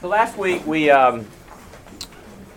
So 0.00 0.08
last 0.08 0.38
week 0.38 0.66
we 0.66 0.88
um, 0.88 1.26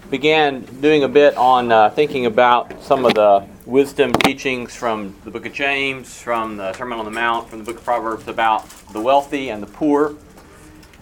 began 0.09 0.61
doing 0.79 1.03
a 1.03 1.09
bit 1.09 1.35
on 1.35 1.73
uh, 1.73 1.89
thinking 1.89 2.25
about 2.25 2.81
some 2.81 3.03
of 3.03 3.15
the 3.15 3.45
wisdom 3.65 4.13
teachings 4.13 4.73
from 4.73 5.13
the 5.25 5.31
book 5.31 5.45
of 5.45 5.51
James, 5.51 6.21
from 6.21 6.55
the 6.55 6.71
Sermon 6.71 6.99
on 6.99 7.03
the 7.03 7.11
Mount, 7.11 7.49
from 7.49 7.59
the 7.59 7.65
book 7.65 7.79
of 7.79 7.83
Proverbs 7.83 8.29
about 8.29 8.69
the 8.93 9.01
wealthy 9.01 9.49
and 9.49 9.61
the 9.61 9.67
poor. 9.67 10.15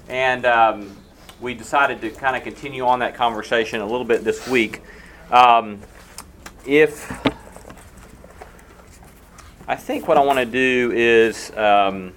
And 0.09 0.47
um, 0.47 0.97
we 1.39 1.53
decided 1.53 2.01
to 2.01 2.09
kind 2.09 2.35
of 2.35 2.41
continue 2.41 2.87
on 2.87 2.97
that 2.99 3.13
conversation 3.13 3.81
a 3.81 3.85
little 3.85 4.03
bit 4.03 4.23
this 4.23 4.47
week. 4.47 4.81
Um, 5.29 5.79
if 6.65 7.11
I 9.67 9.75
think 9.75 10.07
what 10.07 10.17
I 10.17 10.21
want 10.21 10.39
to 10.39 10.45
do 10.45 10.91
is 10.91 11.55
um, 11.55 12.13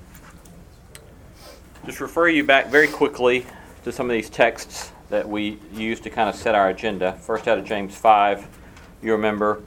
just 1.86 2.00
refer 2.00 2.26
you 2.26 2.42
back 2.42 2.66
very 2.66 2.88
quickly 2.88 3.46
to 3.84 3.92
some 3.92 4.10
of 4.10 4.12
these 4.12 4.28
texts 4.28 4.90
that 5.08 5.28
we 5.28 5.56
use 5.72 6.00
to 6.00 6.10
kind 6.10 6.28
of 6.28 6.34
set 6.34 6.52
our 6.52 6.70
agenda. 6.70 7.12
First, 7.12 7.46
out 7.46 7.58
of 7.58 7.64
James 7.64 7.94
5, 7.94 8.44
you 9.04 9.12
remember 9.12 9.62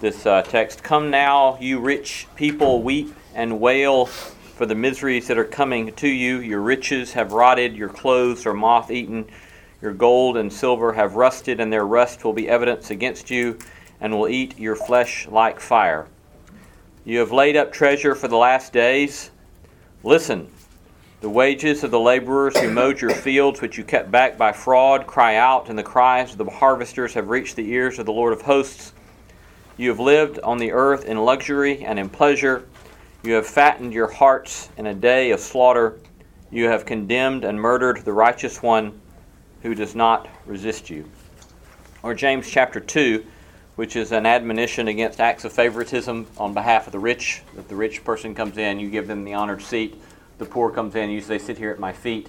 this 0.00 0.26
uh, 0.26 0.42
text 0.42 0.84
Come 0.84 1.10
now, 1.10 1.58
you 1.60 1.80
rich 1.80 2.28
people, 2.36 2.82
weep 2.82 3.12
and 3.34 3.58
wail 3.58 4.06
for 4.06 4.64
the 4.64 4.76
miseries 4.76 5.26
that 5.26 5.38
are 5.38 5.44
coming 5.44 5.92
to 5.94 6.06
you. 6.06 6.38
Your 6.38 6.60
riches 6.60 7.12
have 7.14 7.32
rotted, 7.32 7.74
your 7.74 7.88
clothes 7.88 8.46
are 8.46 8.54
moth 8.54 8.92
eaten, 8.92 9.28
your 9.82 9.92
gold 9.92 10.36
and 10.36 10.52
silver 10.52 10.92
have 10.92 11.16
rusted, 11.16 11.58
and 11.58 11.72
their 11.72 11.84
rust 11.84 12.24
will 12.24 12.32
be 12.32 12.48
evidence 12.48 12.92
against 12.92 13.28
you 13.28 13.58
and 14.00 14.16
will 14.16 14.28
eat 14.28 14.56
your 14.56 14.76
flesh 14.76 15.26
like 15.26 15.58
fire. 15.58 16.06
You 17.04 17.18
have 17.18 17.32
laid 17.32 17.56
up 17.56 17.72
treasure 17.72 18.14
for 18.14 18.28
the 18.28 18.36
last 18.36 18.72
days. 18.72 19.32
Listen, 20.04 20.48
the 21.26 21.30
wages 21.30 21.82
of 21.82 21.90
the 21.90 21.98
laborers 21.98 22.56
who 22.56 22.70
mowed 22.70 23.00
your 23.00 23.10
fields, 23.10 23.60
which 23.60 23.76
you 23.76 23.82
kept 23.82 24.12
back 24.12 24.38
by 24.38 24.52
fraud, 24.52 25.08
cry 25.08 25.34
out, 25.34 25.68
and 25.68 25.76
the 25.76 25.82
cries 25.82 26.30
of 26.30 26.38
the 26.38 26.48
harvesters 26.48 27.14
have 27.14 27.30
reached 27.30 27.56
the 27.56 27.68
ears 27.68 27.98
of 27.98 28.06
the 28.06 28.12
Lord 28.12 28.32
of 28.32 28.42
hosts. 28.42 28.92
You 29.76 29.88
have 29.88 29.98
lived 29.98 30.38
on 30.38 30.58
the 30.58 30.70
earth 30.70 31.04
in 31.04 31.18
luxury 31.18 31.84
and 31.84 31.98
in 31.98 32.08
pleasure. 32.08 32.68
You 33.24 33.32
have 33.32 33.44
fattened 33.44 33.92
your 33.92 34.06
hearts 34.06 34.68
in 34.76 34.86
a 34.86 34.94
day 34.94 35.32
of 35.32 35.40
slaughter. 35.40 35.98
You 36.52 36.66
have 36.66 36.86
condemned 36.86 37.44
and 37.44 37.60
murdered 37.60 38.04
the 38.04 38.12
righteous 38.12 38.62
one 38.62 39.00
who 39.62 39.74
does 39.74 39.96
not 39.96 40.28
resist 40.46 40.90
you. 40.90 41.10
Or 42.04 42.14
James 42.14 42.48
chapter 42.48 42.78
2, 42.78 43.26
which 43.74 43.96
is 43.96 44.12
an 44.12 44.26
admonition 44.26 44.86
against 44.86 45.18
acts 45.18 45.44
of 45.44 45.52
favoritism 45.52 46.28
on 46.38 46.54
behalf 46.54 46.86
of 46.86 46.92
the 46.92 47.00
rich. 47.00 47.42
If 47.58 47.66
the 47.66 47.74
rich 47.74 48.04
person 48.04 48.32
comes 48.32 48.58
in, 48.58 48.78
you 48.78 48.88
give 48.88 49.08
them 49.08 49.24
the 49.24 49.34
honored 49.34 49.62
seat. 49.62 50.00
The 50.38 50.44
poor 50.44 50.70
comes 50.70 50.94
in, 50.94 51.10
you 51.10 51.20
say, 51.20 51.38
Sit 51.38 51.58
here 51.58 51.70
at 51.70 51.78
my 51.78 51.92
feet. 51.92 52.28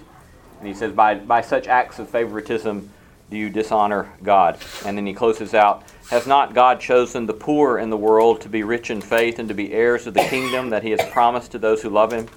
And 0.58 0.68
he 0.68 0.74
says, 0.74 0.92
By, 0.92 1.14
by 1.14 1.40
such 1.40 1.66
acts 1.66 1.98
of 1.98 2.08
favoritism 2.08 2.90
do 3.30 3.36
you 3.36 3.50
dishonor 3.50 4.10
God. 4.22 4.58
And 4.84 4.96
then 4.96 5.06
he 5.06 5.12
closes 5.12 5.52
out 5.54 5.84
Has 6.10 6.26
not 6.26 6.54
God 6.54 6.80
chosen 6.80 7.26
the 7.26 7.34
poor 7.34 7.78
in 7.78 7.90
the 7.90 7.96
world 7.96 8.40
to 8.42 8.48
be 8.48 8.62
rich 8.62 8.90
in 8.90 9.00
faith 9.00 9.38
and 9.38 9.48
to 9.48 9.54
be 9.54 9.72
heirs 9.72 10.06
of 10.06 10.14
the 10.14 10.24
kingdom 10.24 10.70
that 10.70 10.82
he 10.82 10.90
has 10.90 11.10
promised 11.10 11.52
to 11.52 11.58
those 11.58 11.82
who 11.82 11.90
love 11.90 12.12
him? 12.12 12.28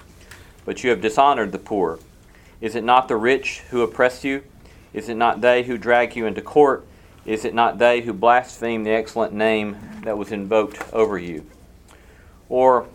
But 0.64 0.84
you 0.84 0.90
have 0.90 1.00
dishonored 1.00 1.52
the 1.52 1.58
poor. 1.58 1.98
Is 2.60 2.76
it 2.76 2.84
not 2.84 3.08
the 3.08 3.16
rich 3.16 3.60
who 3.70 3.82
oppress 3.82 4.22
you? 4.22 4.42
Is 4.92 5.08
it 5.08 5.16
not 5.16 5.40
they 5.40 5.62
who 5.62 5.78
drag 5.78 6.14
you 6.14 6.26
into 6.26 6.42
court? 6.42 6.86
Is 7.24 7.44
it 7.44 7.54
not 7.54 7.78
they 7.78 8.02
who 8.02 8.12
blaspheme 8.12 8.84
the 8.84 8.90
excellent 8.90 9.32
name 9.32 9.76
that 10.04 10.18
was 10.18 10.32
invoked 10.32 10.92
over 10.92 11.18
you? 11.18 11.46
Or 12.48 12.86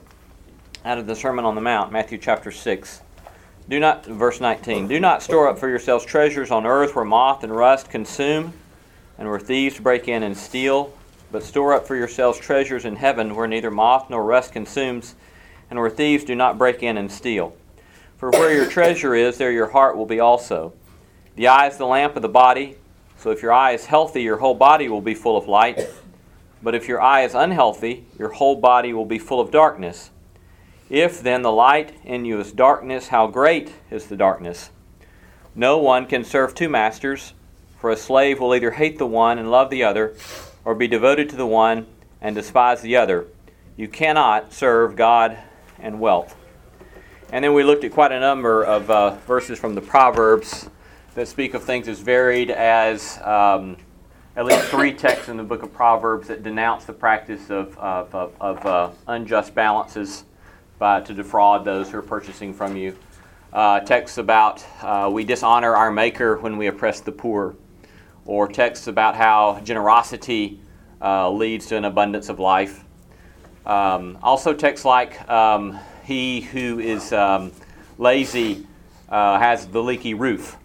out 0.88 0.98
of 0.98 1.06
the 1.06 1.18
Sermon 1.18 1.44
on 1.44 1.54
the 1.54 1.60
Mount, 1.60 1.92
Matthew 1.92 2.18
chapter 2.18 2.50
6. 2.50 3.02
Do 3.68 3.78
not, 3.78 4.06
verse 4.06 4.40
19, 4.40 4.88
do 4.88 5.02
not 5.02 5.22
store 5.22 5.50
up 5.50 5.60
for 5.60 5.68
yourselves 5.68 6.06
treasures 6.06 6.50
on 6.50 6.66
earth 6.66 6.96
where 6.96 7.04
moth 7.04 7.44
and 7.44 7.54
rust 7.54 7.90
consume 7.90 8.54
and 9.18 9.28
where 9.28 9.38
thieves 9.38 9.82
break 9.82 10.08
in 10.08 10.24
and 10.24 10.38
steal, 10.38 10.94
but 11.30 11.44
store 11.44 11.74
up 11.74 11.86
for 11.86 11.98
yourselves 11.98 12.40
treasures 12.40 12.86
in 12.86 12.96
heaven 12.96 13.36
where 13.36 13.50
neither 13.50 13.70
moth 13.70 14.10
nor 14.10 14.24
rust 14.24 14.54
consumes 14.54 15.16
and 15.70 15.78
where 15.78 15.90
thieves 15.90 16.24
do 16.24 16.36
not 16.36 16.58
break 16.58 16.82
in 16.82 16.96
and 16.96 17.12
steal. 17.12 17.54
For 18.16 18.32
where 18.32 18.56
your 18.56 18.70
treasure 18.70 19.14
is, 19.14 19.38
there 19.38 19.52
your 19.52 19.72
heart 19.72 19.98
will 19.98 20.06
be 20.06 20.22
also. 20.22 20.72
The 21.36 21.50
eye 21.50 21.68
is 21.68 21.76
the 21.76 21.86
lamp 21.86 22.16
of 22.16 22.22
the 22.22 22.30
body, 22.30 22.78
so 23.18 23.32
if 23.32 23.42
your 23.42 23.52
eye 23.52 23.74
is 23.74 23.88
healthy, 23.88 24.24
your 24.24 24.38
whole 24.38 24.56
body 24.56 24.88
will 24.88 25.02
be 25.02 25.16
full 25.16 25.36
of 25.36 25.50
light. 25.50 25.86
But 26.64 26.76
if 26.76 26.88
your 26.88 27.02
eye 27.02 27.24
is 27.24 27.36
unhealthy, 27.36 28.06
your 28.18 28.30
whole 28.30 28.56
body 28.56 28.94
will 28.94 29.06
be 29.06 29.20
full 29.20 29.42
of 29.42 29.52
darkness. 29.52 30.12
If 30.90 31.22
then 31.22 31.42
the 31.42 31.52
light 31.52 31.94
in 32.06 32.24
you 32.24 32.40
is 32.40 32.54
darkness, 32.54 33.10
how 33.10 33.28
great 33.28 33.74
is 33.92 34.06
the 34.06 34.16
darkness? 34.16 34.70
No 35.54 35.78
one 35.78 36.06
can 36.06 36.24
serve 36.24 36.56
two 36.56 36.70
masters, 36.70 37.34
for 37.78 37.90
a 37.90 37.98
slave 37.98 38.40
will 38.40 38.56
either 38.56 38.72
hate 38.72 38.98
the 38.98 39.06
one 39.06 39.38
and 39.38 39.52
love 39.52 39.70
the 39.70 39.84
other, 39.84 40.16
or 40.64 40.76
be 40.76 40.88
devoted 40.88 41.30
to 41.30 41.36
the 41.36 41.46
one 41.46 41.88
and 42.22 42.36
despise 42.36 42.82
the 42.82 42.96
other. 42.96 43.28
You 43.76 43.90
cannot 43.90 44.54
serve 44.54 44.96
God 44.96 45.38
and 45.78 46.00
wealth. 46.00 46.36
And 47.34 47.44
then 47.44 47.54
we 47.54 47.66
looked 47.66 47.84
at 47.84 47.92
quite 47.92 48.14
a 48.14 48.20
number 48.20 48.64
of 48.64 48.90
uh, 48.90 49.16
verses 49.28 49.60
from 49.60 49.76
the 49.76 49.82
Proverbs 49.82 50.70
that 51.16 51.28
speak 51.28 51.54
of 51.54 51.64
things 51.64 51.90
as 51.90 52.00
varied 52.00 52.50
as 52.50 53.20
um, 53.24 53.76
at 54.38 54.46
least 54.46 54.64
three 54.68 54.94
texts 54.94 55.28
in 55.28 55.36
the 55.36 55.44
book 55.44 55.64
of 55.64 55.74
Proverbs 55.74 56.30
that 56.30 56.44
denounce 56.44 56.86
the 56.86 56.94
practice 56.94 57.50
of, 57.50 57.78
of, 57.78 58.16
of, 58.16 58.34
of 58.40 58.66
uh, 58.66 58.92
unjust 59.08 59.54
balances 59.54 60.24
by, 60.80 61.02
to 61.02 61.14
defraud 61.14 61.66
those 61.66 61.90
who 61.90 61.98
are 61.98 62.04
purchasing 62.04 62.54
from 62.54 62.76
you. 62.76 62.96
Uh, 63.52 63.80
texts 63.80 64.18
about 64.18 64.64
uh, 64.82 65.10
we 65.12 65.24
dishonor 65.24 65.76
our 65.76 65.92
Maker 65.92 66.38
when 66.38 66.58
we 66.58 66.68
oppress 66.68 67.00
the 67.00 67.12
poor, 67.12 67.56
or 68.26 68.48
texts 68.48 68.88
about 68.88 69.16
how 69.16 69.60
generosity 69.64 70.60
uh, 71.02 71.30
leads 71.32 71.66
to 71.68 71.78
an 71.78 71.86
abundance 71.86 72.30
of 72.30 72.40
life. 72.40 72.84
Um, 73.66 74.18
also, 74.22 74.54
texts 74.54 74.86
like 74.86 75.28
um, 75.30 75.80
he 76.04 76.42
who 76.42 76.80
is 76.80 77.12
um, 77.14 77.52
lazy 77.98 78.66
uh, 79.10 79.40
has 79.40 79.68
the 79.68 79.82
leaky 79.82 80.14
roof, 80.14 80.58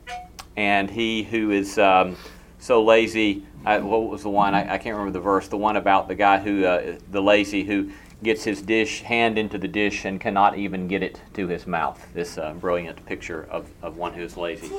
and 0.57 0.91
he 0.91 1.23
who 1.23 1.51
is 1.51 1.79
um, 1.79 2.17
so 2.59 2.83
lazy. 2.83 3.45
Uh, 3.65 3.81
what 3.81 4.09
was 4.09 4.23
the 4.23 4.29
one? 4.29 4.55
I, 4.55 4.75
I, 4.75 4.79
can't 4.79 4.97
remember 4.97 5.13
the 5.13 5.21
verse. 5.21 5.47
The 5.49 5.57
one 5.57 5.77
about 5.77 6.09
the 6.09 6.17
guy 6.17 6.39
who, 6.39 6.65
uh, 6.65 6.97
the 7.13 7.23
lazy, 7.23 7.63
who 7.63 7.93
gets 8.23 8.45
his 8.45 8.63
dish 8.63 9.03
hand 9.03 9.39
into 9.39 9.59
the 9.59 9.69
dish 9.69 10.05
and 10.05 10.21
cannot 10.21 10.57
even 10.57 10.89
get 10.89 11.03
it 11.03 11.21
to 11.35 11.49
his 11.49 11.67
mouth. 11.67 12.05
This 12.15 12.39
uh, 12.39 12.53
brilliant 12.55 13.05
picture 13.07 13.47
of, 13.51 13.69
of 13.83 13.97
one 13.97 14.15
who's 14.15 14.37
lazy. 14.37 14.71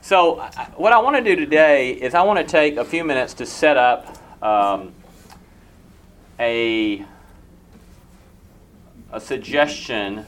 So, 0.00 0.38
uh, 0.38 0.50
what 0.76 0.92
I 0.92 0.98
want 0.98 1.16
to 1.16 1.22
do 1.22 1.36
today 1.36 1.92
is 1.92 2.14
I 2.14 2.22
want 2.22 2.38
to 2.38 2.44
take 2.44 2.76
a 2.76 2.84
few 2.84 3.04
minutes 3.04 3.34
to 3.34 3.46
set 3.46 3.76
up 3.76 4.18
um, 4.42 4.92
a 6.40 7.04
a 9.12 9.20
suggestion 9.20 10.24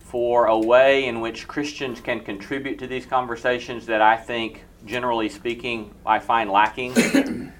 for 0.00 0.46
a 0.46 0.58
way 0.58 1.06
in 1.06 1.20
which 1.20 1.48
Christians 1.48 2.00
can 2.00 2.20
contribute 2.20 2.78
to 2.80 2.86
these 2.86 3.06
conversations 3.06 3.86
that 3.86 4.02
I 4.02 4.16
think, 4.16 4.64
generally 4.84 5.28
speaking, 5.28 5.94
I 6.04 6.18
find 6.18 6.50
lacking. 6.50 6.92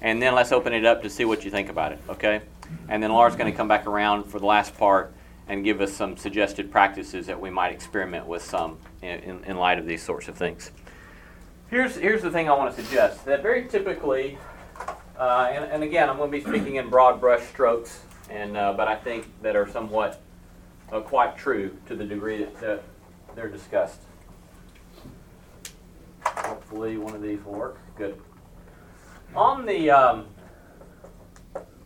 and 0.00 0.20
then 0.20 0.34
let's 0.34 0.50
open 0.50 0.72
it 0.72 0.84
up 0.84 1.02
to 1.02 1.10
see 1.10 1.24
what 1.24 1.44
you 1.44 1.50
think 1.50 1.68
about 1.68 1.92
it, 1.92 2.00
okay? 2.08 2.40
And 2.88 3.02
then 3.02 3.12
Laura's 3.12 3.36
going 3.36 3.50
to 3.50 3.56
come 3.56 3.68
back 3.68 3.86
around 3.86 4.24
for 4.24 4.38
the 4.38 4.46
last 4.46 4.76
part 4.76 5.12
and 5.48 5.64
give 5.64 5.80
us 5.80 5.92
some 5.92 6.16
suggested 6.16 6.70
practices 6.70 7.26
that 7.26 7.40
we 7.40 7.50
might 7.50 7.72
experiment 7.72 8.26
with 8.26 8.42
some 8.42 8.78
in, 9.02 9.42
in 9.44 9.56
light 9.56 9.78
of 9.78 9.86
these 9.86 10.02
sorts 10.02 10.28
of 10.28 10.36
things. 10.36 10.70
Here's, 11.68 11.96
here's 11.96 12.22
the 12.22 12.30
thing 12.30 12.48
I 12.48 12.52
want 12.52 12.74
to 12.74 12.82
suggest 12.82 13.24
that 13.26 13.42
very 13.42 13.66
typically, 13.68 14.38
uh, 15.18 15.50
and, 15.52 15.64
and 15.64 15.82
again, 15.82 16.08
I'm 16.08 16.16
going 16.16 16.30
to 16.30 16.36
be 16.36 16.44
speaking 16.44 16.76
in 16.76 16.88
broad 16.88 17.20
brush 17.20 17.42
strokes 17.48 18.00
and 18.30 18.56
uh, 18.56 18.72
but 18.72 18.88
I 18.88 18.94
think 18.94 19.28
that 19.42 19.56
are 19.56 19.68
somewhat 19.68 20.20
uh, 20.92 21.00
quite 21.00 21.36
true 21.36 21.76
to 21.86 21.96
the 21.96 22.04
degree 22.04 22.38
that, 22.38 22.60
that 22.60 22.82
they're 23.34 23.48
discussed. 23.48 24.00
Hopefully, 26.24 26.96
one 26.96 27.14
of 27.14 27.22
these 27.22 27.44
will 27.44 27.54
work. 27.54 27.78
Good. 27.96 28.20
On 29.34 29.66
the 29.66 29.90
um, 29.90 30.26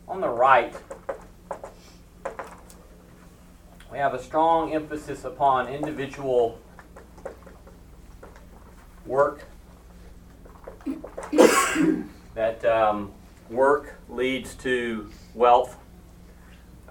on 0.08 0.20
the 0.20 0.28
right, 0.28 0.74
we 3.90 3.98
have 3.98 4.14
a 4.14 4.22
strong 4.22 4.74
emphasis 4.74 5.24
upon 5.24 5.68
individual 5.68 6.58
work. 9.06 9.44
that 12.34 12.64
um, 12.64 13.12
work 13.48 13.94
leads 14.08 14.54
to 14.56 15.10
wealth 15.34 15.78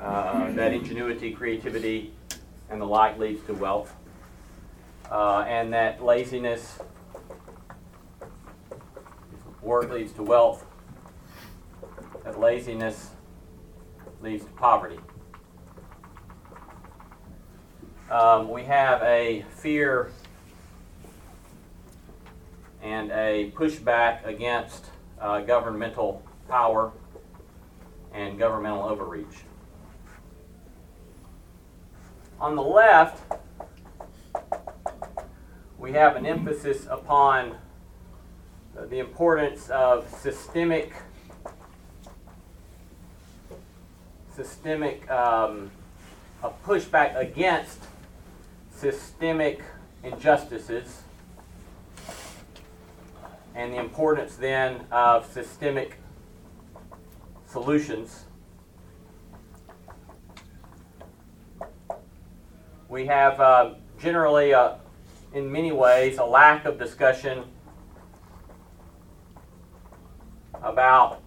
uh, 0.03 0.51
that 0.51 0.73
ingenuity, 0.73 1.31
creativity, 1.31 2.11
and 2.69 2.81
the 2.81 2.85
like 2.85 3.17
leads 3.17 3.41
to 3.45 3.53
wealth. 3.53 3.95
Uh, 5.09 5.45
and 5.47 5.71
that 5.71 6.03
laziness, 6.03 6.79
work 9.61 9.89
leads 9.91 10.11
to 10.13 10.23
wealth. 10.23 10.65
That 12.23 12.39
laziness 12.39 13.11
leads 14.21 14.45
to 14.45 14.51
poverty. 14.51 14.99
um, 18.13 18.47
we 18.47 18.63
have 18.63 19.01
a 19.01 19.43
fear 19.55 20.11
and 22.83 23.11
a 23.11 23.51
pushback 23.55 24.23
against 24.25 24.85
uh, 25.19 25.41
governmental 25.41 26.21
power 26.47 26.91
and 28.13 28.37
governmental 28.37 28.83
overreach. 28.83 29.45
On 32.39 32.55
the 32.55 32.61
left, 32.61 33.23
we 35.79 35.93
have 35.93 36.15
an 36.15 36.27
emphasis 36.27 36.85
upon 36.89 37.57
the 38.75 38.99
importance 38.99 39.69
of 39.69 40.07
systemic 40.21 40.93
systemic 44.35 45.09
um, 45.09 45.71
a 46.43 46.49
pushback 46.65 47.17
against 47.17 47.79
systemic 48.75 49.61
injustices 50.03 51.01
and 53.55 53.71
the 53.71 53.77
importance 53.77 54.35
then 54.35 54.81
of 54.91 55.25
systemic 55.31 55.97
solutions. 57.47 58.25
We 62.89 63.05
have 63.05 63.39
uh, 63.39 63.75
generally, 63.99 64.53
uh, 64.53 64.75
in 65.33 65.51
many 65.51 65.71
ways, 65.71 66.17
a 66.17 66.25
lack 66.25 66.65
of 66.65 66.77
discussion 66.77 67.43
about 70.61 71.21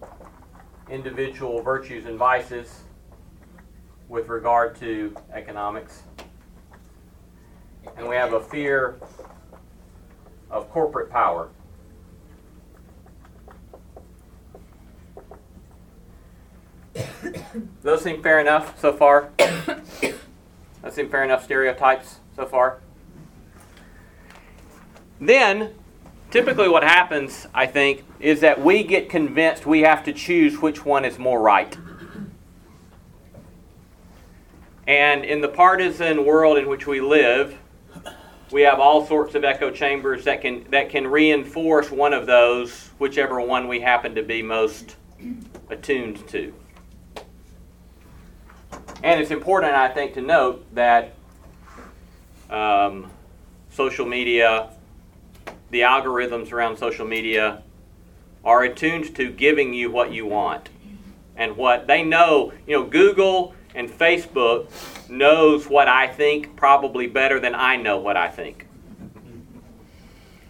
individual 0.89 1.61
virtues 1.61 2.05
and 2.05 2.17
vices 2.17 2.83
with 4.09 4.27
regard 4.29 4.75
to 4.79 5.15
economics. 5.33 6.03
And 7.97 8.07
we 8.07 8.15
have 8.15 8.33
a 8.33 8.41
fear 8.41 8.99
of 10.49 10.69
corporate 10.69 11.09
power. 11.09 11.49
Those 17.81 18.01
seem 18.03 18.21
fair 18.21 18.39
enough 18.39 18.79
so 18.79 18.93
far? 18.93 19.29
Those 19.37 20.93
seem 20.93 21.09
fair 21.09 21.23
enough 21.23 21.43
stereotypes 21.43 22.19
so 22.35 22.45
far? 22.45 22.79
Then, 25.19 25.73
typically 26.29 26.69
what 26.69 26.83
happens, 26.83 27.47
I 27.53 27.65
think, 27.65 28.03
is 28.19 28.41
that 28.41 28.61
we 28.61 28.83
get 28.83 29.09
convinced 29.09 29.65
we 29.65 29.81
have 29.81 30.03
to 30.05 30.13
choose 30.13 30.61
which 30.61 30.85
one 30.85 31.05
is 31.05 31.17
more 31.17 31.41
right. 31.41 31.77
And 34.87 35.25
in 35.25 35.41
the 35.41 35.49
partisan 35.49 36.25
world 36.25 36.57
in 36.57 36.69
which 36.69 36.87
we 36.87 37.01
live, 37.01 37.57
we 38.51 38.61
have 38.61 38.79
all 38.79 39.05
sorts 39.05 39.35
of 39.35 39.43
echo 39.43 39.69
chambers 39.69 40.23
that 40.23 40.41
can 40.41 40.65
that 40.71 40.89
can 40.89 41.05
reinforce 41.05 41.91
one 41.91 42.13
of 42.13 42.25
those, 42.25 42.89
whichever 42.97 43.41
one 43.41 43.67
we 43.67 43.81
happen 43.81 44.15
to 44.15 44.23
be 44.23 44.41
most 44.41 44.95
attuned 45.69 46.25
to. 46.29 46.53
And 49.03 49.19
it's 49.19 49.31
important, 49.31 49.73
I 49.73 49.89
think, 49.89 50.13
to 50.13 50.21
note 50.21 50.65
that 50.73 51.13
um, 52.49 53.11
social 53.69 54.05
media, 54.05 54.69
the 55.69 55.81
algorithms 55.81 56.53
around 56.53 56.77
social 56.77 57.05
media, 57.05 57.61
are 58.45 58.63
attuned 58.63 59.13
to 59.17 59.29
giving 59.29 59.73
you 59.73 59.91
what 59.91 60.13
you 60.13 60.25
want, 60.25 60.69
and 61.35 61.57
what 61.57 61.87
they 61.87 62.03
know. 62.03 62.53
You 62.65 62.77
know, 62.77 62.83
Google 62.85 63.53
and 63.77 63.87
Facebook 63.87 64.71
knows 65.07 65.69
what 65.69 65.87
I 65.87 66.07
think 66.07 66.55
probably 66.55 67.05
better 67.05 67.39
than 67.39 67.53
I 67.53 67.75
know 67.77 67.99
what 67.99 68.17
I 68.17 68.27
think. 68.27 68.65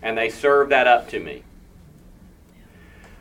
And 0.01 0.17
they 0.17 0.29
serve 0.29 0.69
that 0.69 0.87
up 0.87 1.09
to 1.09 1.19
me. 1.19 1.43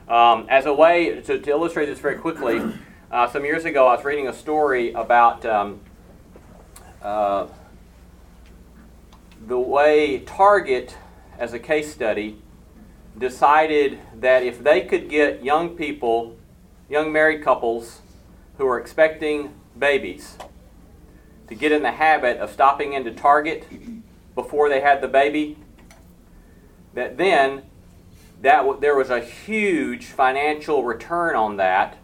Um, 0.08 0.46
as 0.48 0.64
a 0.64 0.72
way 0.72 1.20
to, 1.22 1.40
to, 1.40 1.50
illustrate 1.50 1.86
this 1.86 1.98
very 1.98 2.14
quickly, 2.14 2.62
uh, 3.10 3.28
some 3.28 3.44
years 3.44 3.64
ago 3.64 3.88
I 3.88 3.96
was 3.96 4.04
reading 4.04 4.28
a 4.28 4.32
story 4.32 4.92
about 4.92 5.44
um, 5.44 5.80
uh, 7.02 7.48
the 9.44 9.58
way 9.58 10.20
Target, 10.20 10.96
as 11.36 11.52
a 11.52 11.58
case 11.58 11.92
study, 11.92 12.40
decided 13.18 13.98
that 14.14 14.44
if 14.44 14.62
they 14.62 14.82
could 14.82 15.08
get 15.08 15.42
young 15.42 15.70
people, 15.70 16.36
young 16.88 17.12
married 17.12 17.42
couples, 17.42 18.02
who 18.58 18.68
are 18.68 18.78
expecting 18.78 19.52
babies 19.78 20.36
to 21.48 21.54
get 21.54 21.72
in 21.72 21.82
the 21.82 21.92
habit 21.92 22.38
of 22.38 22.50
stopping 22.52 22.92
into 22.92 23.12
Target 23.12 23.66
before 24.34 24.68
they 24.68 24.80
had 24.80 25.00
the 25.00 25.08
baby, 25.08 25.56
that 26.94 27.16
then 27.16 27.62
that 28.42 28.58
w- 28.58 28.78
there 28.80 28.94
was 28.94 29.10
a 29.10 29.20
huge 29.20 30.06
financial 30.06 30.84
return 30.84 31.36
on 31.36 31.56
that 31.56 31.96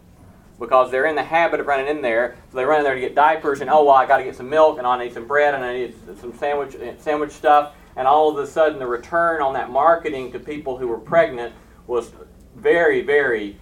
because 0.59 0.91
they're 0.91 1.05
in 1.05 1.15
the 1.15 1.23
habit 1.23 1.59
of 1.59 1.67
running 1.67 1.87
in 1.87 2.01
there. 2.01 2.37
So 2.51 2.57
they 2.57 2.65
run 2.65 2.79
in 2.79 2.83
there 2.83 2.95
to 2.95 3.01
get 3.01 3.15
diapers 3.15 3.61
and 3.61 3.69
oh 3.69 3.85
well, 3.85 3.95
I 3.95 4.05
got 4.05 4.17
to 4.17 4.23
get 4.23 4.35
some 4.35 4.49
milk 4.49 4.77
and 4.77 4.87
I 4.87 5.03
need 5.03 5.13
some 5.13 5.27
bread 5.27 5.53
and 5.53 5.63
I 5.63 5.73
need 5.73 5.93
some 6.19 6.35
sandwich 6.37 6.75
eh, 6.79 6.93
sandwich 6.97 7.31
stuff. 7.31 7.73
And 7.95 8.07
all 8.07 8.29
of 8.29 8.37
a 8.37 8.47
sudden, 8.47 8.79
the 8.79 8.87
return 8.87 9.41
on 9.41 9.53
that 9.53 9.69
marketing 9.69 10.31
to 10.31 10.39
people 10.39 10.77
who 10.77 10.87
were 10.87 10.97
pregnant 10.97 11.53
was 11.85 12.11
very, 12.55 13.01
very 13.01 13.57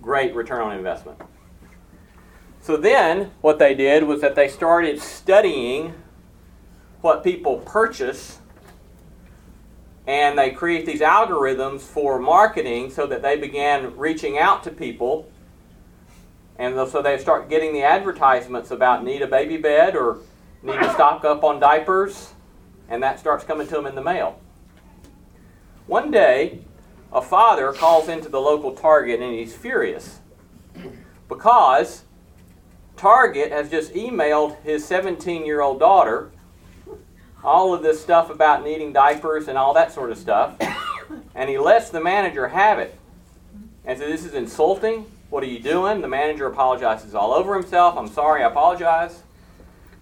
great 0.00 0.34
return 0.34 0.62
on 0.62 0.74
investment. 0.74 1.20
So 2.60 2.76
then, 2.76 3.30
what 3.40 3.58
they 3.58 3.74
did 3.74 4.04
was 4.04 4.20
that 4.20 4.34
they 4.34 4.48
started 4.48 5.00
studying 5.00 5.94
what 7.00 7.24
people 7.24 7.58
purchase, 7.58 8.38
and 10.06 10.38
they 10.38 10.50
create 10.50 10.84
these 10.84 11.00
algorithms 11.00 11.80
for 11.80 12.18
marketing 12.18 12.90
so 12.90 13.06
that 13.06 13.22
they 13.22 13.36
began 13.36 13.96
reaching 13.96 14.38
out 14.38 14.62
to 14.64 14.70
people. 14.70 15.30
And 16.58 16.74
so 16.90 17.00
they 17.00 17.16
start 17.16 17.48
getting 17.48 17.72
the 17.72 17.82
advertisements 17.82 18.70
about 18.70 19.04
need 19.04 19.22
a 19.22 19.26
baby 19.26 19.56
bed 19.56 19.96
or 19.96 20.18
need 20.62 20.78
to 20.78 20.92
stock 20.92 21.24
up 21.24 21.42
on 21.42 21.58
diapers, 21.58 22.34
and 22.90 23.02
that 23.02 23.18
starts 23.18 23.44
coming 23.44 23.66
to 23.68 23.74
them 23.74 23.86
in 23.86 23.94
the 23.94 24.02
mail. 24.02 24.38
One 25.86 26.10
day, 26.10 26.60
a 27.12 27.22
father 27.22 27.72
calls 27.72 28.08
into 28.08 28.28
the 28.28 28.40
local 28.40 28.72
Target 28.72 29.20
and 29.20 29.34
he's 29.34 29.56
furious 29.56 30.20
because 31.28 32.04
Target 33.00 33.50
has 33.50 33.70
just 33.70 33.94
emailed 33.94 34.60
his 34.62 34.84
17 34.84 35.46
year 35.46 35.62
old 35.62 35.80
daughter 35.80 36.30
all 37.42 37.72
of 37.72 37.82
this 37.82 37.98
stuff 37.98 38.28
about 38.28 38.62
needing 38.62 38.92
diapers 38.92 39.48
and 39.48 39.56
all 39.56 39.72
that 39.72 39.90
sort 39.90 40.10
of 40.10 40.18
stuff, 40.18 40.54
and 41.34 41.48
he 41.48 41.56
lets 41.56 41.88
the 41.88 41.98
manager 41.98 42.48
have 42.48 42.78
it. 42.78 42.94
And 43.86 43.98
so 43.98 44.06
this 44.06 44.26
is 44.26 44.34
insulting. 44.34 45.06
What 45.30 45.42
are 45.42 45.46
you 45.46 45.60
doing? 45.60 46.02
The 46.02 46.08
manager 46.08 46.46
apologizes 46.46 47.14
all 47.14 47.32
over 47.32 47.54
himself. 47.54 47.96
I'm 47.96 48.06
sorry, 48.06 48.44
I 48.44 48.48
apologize. 48.48 49.22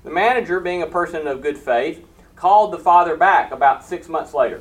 The 0.03 0.11
manager, 0.11 0.59
being 0.59 0.83
a 0.83 0.87
person 0.89 1.29
of 1.29 1.41
good 1.41 1.57
faith, 1.57 2.05
called 2.35 2.73
the 2.73 2.79
father 2.79 3.17
back 3.17 3.53
about 3.53 3.85
six 3.85 4.09
months 4.09 4.35
later. 4.35 4.61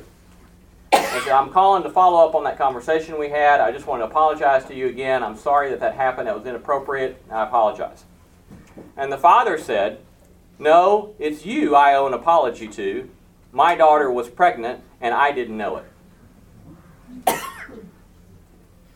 And 0.92 1.24
said, 1.24 1.32
I'm 1.32 1.50
calling 1.50 1.82
to 1.82 1.90
follow 1.90 2.24
up 2.24 2.36
on 2.36 2.44
that 2.44 2.56
conversation 2.56 3.18
we 3.18 3.30
had. 3.30 3.60
I 3.60 3.72
just 3.72 3.88
want 3.88 4.00
to 4.00 4.06
apologize 4.06 4.64
to 4.66 4.76
you 4.76 4.86
again. 4.86 5.24
I'm 5.24 5.36
sorry 5.36 5.70
that 5.70 5.80
that 5.80 5.96
happened. 5.96 6.28
That 6.28 6.36
was 6.36 6.46
inappropriate. 6.46 7.20
I 7.32 7.42
apologize. 7.42 8.04
And 8.96 9.12
the 9.12 9.18
father 9.18 9.58
said, 9.58 10.00
No, 10.58 11.14
it's 11.18 11.46
you 11.46 11.74
I 11.74 11.94
owe 11.94 12.06
an 12.06 12.14
apology 12.14 12.68
to. 12.68 13.10
My 13.52 13.74
daughter 13.74 14.10
was 14.10 14.28
pregnant 14.28 14.82
and 15.00 15.14
I 15.14 15.32
didn't 15.32 15.56
know 15.56 15.76
it. 15.76 15.84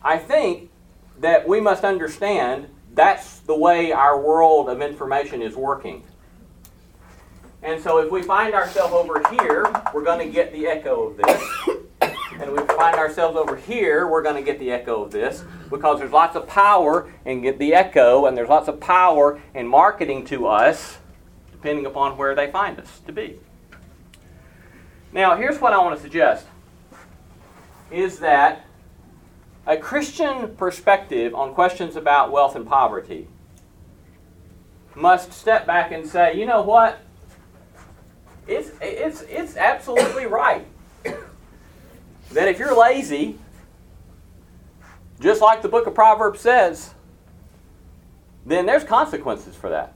I 0.02 0.18
think 0.18 0.70
that 1.20 1.46
we 1.46 1.60
must 1.60 1.84
understand 1.84 2.68
that's 2.94 3.38
the 3.40 3.56
way 3.56 3.92
our 3.92 4.20
world 4.20 4.68
of 4.68 4.82
information 4.82 5.40
is 5.40 5.54
working. 5.56 6.04
And 7.62 7.80
so 7.80 7.98
if 7.98 8.10
we 8.10 8.22
find 8.22 8.54
ourselves 8.54 8.92
over 8.92 9.22
here, 9.30 9.72
we're 9.94 10.04
going 10.04 10.26
to 10.26 10.32
get 10.32 10.52
the 10.52 10.66
echo 10.66 11.10
of 11.10 11.16
this 11.16 11.42
find 12.82 12.96
ourselves 12.96 13.36
over 13.36 13.54
here, 13.54 14.08
we're 14.08 14.24
going 14.24 14.34
to 14.34 14.42
get 14.42 14.58
the 14.58 14.72
echo 14.72 15.04
of 15.04 15.12
this 15.12 15.44
because 15.70 16.00
there's 16.00 16.10
lots 16.10 16.34
of 16.34 16.48
power 16.48 17.08
in 17.24 17.40
get 17.40 17.56
the 17.60 17.72
echo, 17.72 18.26
and 18.26 18.36
there's 18.36 18.48
lots 18.48 18.66
of 18.66 18.80
power 18.80 19.40
in 19.54 19.68
marketing 19.68 20.24
to 20.24 20.48
us, 20.48 20.98
depending 21.52 21.86
upon 21.86 22.16
where 22.16 22.34
they 22.34 22.50
find 22.50 22.80
us 22.80 22.98
to 23.06 23.12
be. 23.12 23.38
Now, 25.12 25.36
here's 25.36 25.60
what 25.60 25.72
I 25.72 25.78
want 25.78 25.94
to 25.94 26.02
suggest 26.02 26.44
is 27.92 28.18
that 28.18 28.66
a 29.64 29.76
Christian 29.76 30.56
perspective 30.56 31.36
on 31.36 31.54
questions 31.54 31.94
about 31.94 32.32
wealth 32.32 32.56
and 32.56 32.66
poverty 32.66 33.28
must 34.96 35.32
step 35.32 35.68
back 35.68 35.92
and 35.92 36.04
say, 36.04 36.36
you 36.36 36.46
know 36.46 36.62
what? 36.62 36.98
It's, 38.48 38.72
it's, 38.80 39.22
it's 39.28 39.56
absolutely 39.56 40.26
right 40.26 40.66
that 42.34 42.48
if 42.48 42.58
you're 42.58 42.76
lazy, 42.76 43.38
just 45.20 45.40
like 45.40 45.62
the 45.62 45.68
book 45.68 45.86
of 45.86 45.94
Proverbs 45.94 46.40
says, 46.40 46.94
then 48.44 48.66
there's 48.66 48.84
consequences 48.84 49.54
for 49.54 49.70
that. 49.70 49.94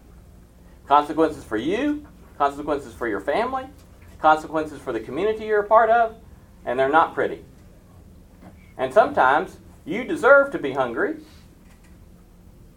Consequences 0.87 1.43
for 1.43 1.57
you, 1.57 2.07
consequences 2.38 2.95
for 2.95 3.09
your 3.09 3.21
family, 3.21 3.64
consequences 4.21 4.81
for 4.81 4.93
the 4.93 5.00
community 5.00 5.47
you're 5.47 5.61
a 5.61 5.66
part 5.66 5.90
of, 5.90 6.16
and 6.64 6.78
they're 6.78 6.88
not 6.88 7.14
pretty. 7.14 7.45
And 8.78 8.93
sometimes 8.93 9.59
you 9.85 10.05
deserve 10.05 10.52
to 10.52 10.59
be 10.59 10.73
hungry 10.73 11.16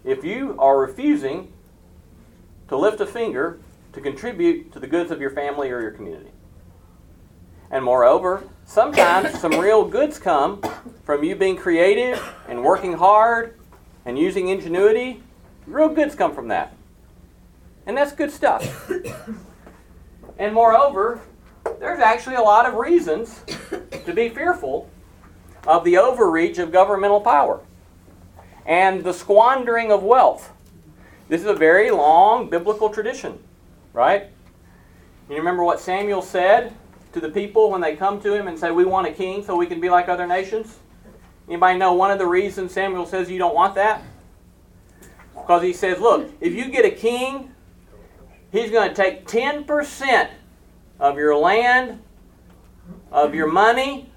if 0.04 0.24
you 0.24 0.56
are 0.58 0.78
refusing 0.78 1.52
to 2.68 2.76
lift 2.76 3.00
a 3.00 3.06
finger 3.06 3.60
to 3.92 4.00
contribute 4.00 4.72
to 4.72 4.80
the 4.80 4.86
goods 4.86 5.10
of 5.10 5.20
your 5.20 5.30
family 5.30 5.70
or 5.70 5.80
your 5.80 5.90
community. 5.90 6.30
And 7.70 7.84
moreover, 7.84 8.44
sometimes 8.70 9.36
some 9.40 9.58
real 9.58 9.84
goods 9.84 10.16
come 10.16 10.62
from 11.02 11.24
you 11.24 11.34
being 11.34 11.56
creative 11.56 12.22
and 12.48 12.62
working 12.62 12.92
hard 12.92 13.58
and 14.04 14.16
using 14.16 14.46
ingenuity. 14.46 15.20
Real 15.66 15.88
goods 15.88 16.14
come 16.14 16.32
from 16.32 16.46
that. 16.48 16.72
And 17.84 17.96
that's 17.96 18.12
good 18.12 18.30
stuff. 18.30 18.88
And 20.38 20.54
moreover, 20.54 21.20
there's 21.80 21.98
actually 21.98 22.36
a 22.36 22.42
lot 22.42 22.64
of 22.64 22.74
reasons 22.74 23.40
to 24.04 24.12
be 24.14 24.28
fearful 24.28 24.88
of 25.66 25.82
the 25.82 25.98
overreach 25.98 26.58
of 26.58 26.70
governmental 26.70 27.20
power 27.20 27.60
and 28.66 29.02
the 29.02 29.12
squandering 29.12 29.90
of 29.90 30.04
wealth. 30.04 30.52
This 31.28 31.40
is 31.40 31.48
a 31.48 31.54
very 31.54 31.90
long 31.90 32.48
biblical 32.48 32.88
tradition, 32.88 33.40
right? 33.92 34.28
You 35.28 35.36
remember 35.36 35.64
what 35.64 35.80
Samuel 35.80 36.22
said 36.22 36.72
to 37.12 37.20
the 37.20 37.28
people 37.28 37.70
when 37.70 37.80
they 37.80 37.96
come 37.96 38.20
to 38.22 38.34
him 38.34 38.48
and 38.48 38.58
say, 38.58 38.70
We 38.70 38.84
want 38.84 39.06
a 39.06 39.12
king 39.12 39.44
so 39.44 39.56
we 39.56 39.66
can 39.66 39.80
be 39.80 39.90
like 39.90 40.08
other 40.08 40.26
nations? 40.26 40.78
Anybody 41.48 41.78
know 41.78 41.92
one 41.94 42.10
of 42.10 42.18
the 42.18 42.26
reasons 42.26 42.72
Samuel 42.72 43.06
says 43.06 43.30
you 43.30 43.38
don't 43.38 43.54
want 43.54 43.74
that? 43.74 44.02
Because 45.34 45.62
he 45.62 45.72
says, 45.72 45.98
Look, 45.98 46.30
if 46.40 46.52
you 46.52 46.70
get 46.70 46.84
a 46.84 46.90
king, 46.90 47.52
he's 48.52 48.70
going 48.70 48.88
to 48.88 48.94
take 48.94 49.26
10% 49.26 50.30
of 50.98 51.16
your 51.16 51.36
land, 51.36 52.00
of 53.10 53.34
your 53.34 53.50
money, 53.50 54.12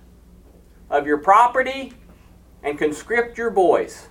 of 0.89 1.07
your 1.07 1.17
property, 1.17 1.93
and 2.61 2.77
conscript 2.77 3.37
your 3.37 3.49
boys. 3.49 4.07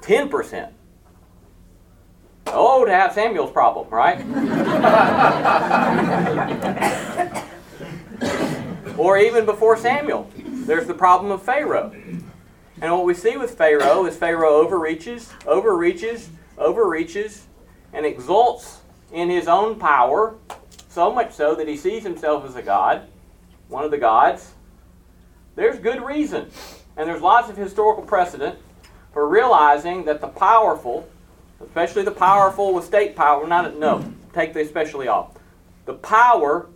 10%. 0.00 0.72
Oh, 2.46 2.84
to 2.84 2.92
have 2.92 3.12
Samuel's 3.12 3.50
problem, 3.50 3.88
right? 3.88 4.18
or 8.98 9.18
even 9.18 9.46
before 9.46 9.76
Samuel, 9.76 10.30
there's 10.36 10.86
the 10.86 10.94
problem 10.94 11.32
of 11.32 11.42
Pharaoh. 11.42 11.92
And 12.80 12.92
what 12.92 13.04
we 13.04 13.14
see 13.14 13.36
with 13.36 13.56
Pharaoh 13.56 14.06
is 14.06 14.16
Pharaoh 14.16 14.60
overreaches, 14.60 15.32
overreaches, 15.46 16.30
overreaches, 16.58 17.46
and 17.92 18.04
exalts 18.04 18.80
in 19.12 19.28
his 19.30 19.46
own 19.46 19.78
power, 19.78 20.34
so 20.88 21.12
much 21.12 21.32
so 21.32 21.54
that 21.54 21.68
he 21.68 21.76
sees 21.76 22.02
himself 22.02 22.44
as 22.44 22.56
a 22.56 22.62
god, 22.62 23.06
one 23.68 23.84
of 23.84 23.90
the 23.90 23.98
gods. 23.98 24.52
There's 25.54 25.78
good 25.78 26.02
reason, 26.02 26.50
and 26.96 27.08
there's 27.08 27.22
lots 27.22 27.48
of 27.48 27.56
historical 27.56 28.02
precedent 28.02 28.58
for 29.12 29.28
realizing 29.28 30.04
that 30.06 30.20
the 30.20 30.28
powerful 30.28 31.08
especially 31.64 32.02
the 32.02 32.10
powerful 32.10 32.74
with 32.74 32.84
state 32.84 33.16
power. 33.16 33.46
Not 33.46 33.78
no, 33.78 34.12
take 34.32 34.52
the 34.52 34.60
especially 34.60 35.08
off. 35.08 35.32
The 35.84 35.94
power, 35.94 36.68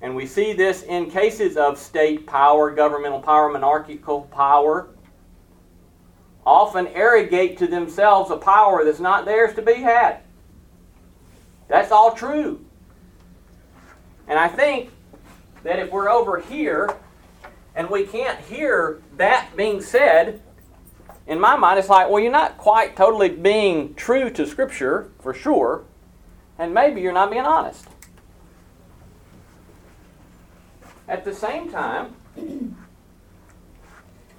and 0.00 0.14
we 0.14 0.26
see 0.26 0.52
this 0.52 0.82
in 0.82 1.10
cases 1.10 1.56
of 1.56 1.78
state 1.78 2.26
power, 2.26 2.70
governmental 2.70 3.20
power, 3.20 3.48
monarchical 3.48 4.22
power, 4.22 4.88
often 6.46 6.86
arrogate 6.88 7.58
to 7.58 7.66
themselves 7.66 8.30
a 8.30 8.36
power 8.36 8.84
that's 8.84 9.00
not 9.00 9.24
theirs 9.24 9.54
to 9.54 9.62
be 9.62 9.74
had. 9.74 10.20
That's 11.68 11.92
all 11.92 12.12
true. 12.12 12.64
And 14.26 14.38
I 14.38 14.48
think 14.48 14.90
that 15.62 15.78
if 15.78 15.90
we're 15.90 16.08
over 16.08 16.40
here 16.40 16.94
and 17.74 17.88
we 17.90 18.04
can't 18.04 18.40
hear 18.40 19.02
that 19.16 19.50
being 19.56 19.82
said, 19.82 20.42
in 21.28 21.38
my 21.38 21.56
mind, 21.56 21.78
it's 21.78 21.90
like, 21.90 22.08
well, 22.08 22.20
you're 22.20 22.32
not 22.32 22.56
quite 22.56 22.96
totally 22.96 23.28
being 23.28 23.94
true 23.94 24.30
to 24.30 24.46
Scripture, 24.46 25.10
for 25.20 25.34
sure, 25.34 25.84
and 26.58 26.72
maybe 26.72 27.02
you're 27.02 27.12
not 27.12 27.30
being 27.30 27.44
honest. 27.44 27.86
At 31.06 31.26
the 31.26 31.34
same 31.34 31.70
time, 31.70 32.16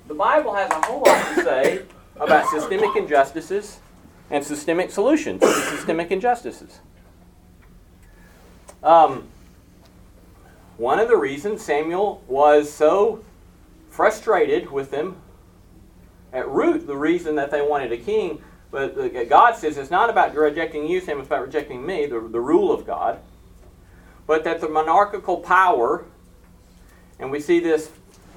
the 0.08 0.16
Bible 0.16 0.56
has 0.56 0.72
a 0.72 0.82
whole 0.88 1.04
lot 1.04 1.36
to 1.36 1.44
say 1.44 1.84
about 2.20 2.50
systemic 2.50 2.96
injustices 2.96 3.80
and 4.32 4.44
systemic 4.44 4.90
solutions 4.90 5.42
to 5.42 5.54
systemic 5.54 6.10
injustices. 6.10 6.80
Um, 8.82 9.28
one 10.78 10.98
of 10.98 11.08
the 11.08 11.18
reasons 11.18 11.62
Samuel 11.62 12.24
was 12.28 12.72
so 12.72 13.24
frustrated 13.90 14.72
with 14.72 14.90
them 14.90 15.18
at 16.34 16.48
root 16.50 16.86
the 16.88 16.96
reason 16.96 17.36
that 17.36 17.52
they 17.52 17.62
wanted 17.62 17.92
a 17.92 17.98
king. 17.98 18.42
But 18.72 19.30
God 19.30 19.56
says 19.56 19.78
it's 19.78 19.90
not 19.90 20.10
about 20.10 20.36
rejecting 20.36 20.88
you, 20.88 21.02
Sam, 21.02 21.20
it's 21.20 21.28
about 21.28 21.42
rejecting 21.42 21.86
me, 21.86 22.06
the, 22.06 22.20
the 22.20 22.40
rule 22.40 22.72
of 22.72 22.86
God. 22.86 23.20
But 24.28 24.44
that 24.44 24.62
the 24.62 24.70
monarchical 24.70 25.38
power, 25.38 26.06
and 27.20 27.32
we 27.32 27.40
see 27.40 27.60
this 27.60 27.90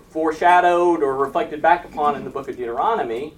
foreshadowed 0.08 1.02
or 1.02 1.16
reflected 1.16 1.60
back 1.60 1.84
upon 1.84 2.16
in 2.16 2.24
the 2.24 2.30
book 2.30 2.48
of 2.48 2.56
Deuteronomy, 2.56 3.34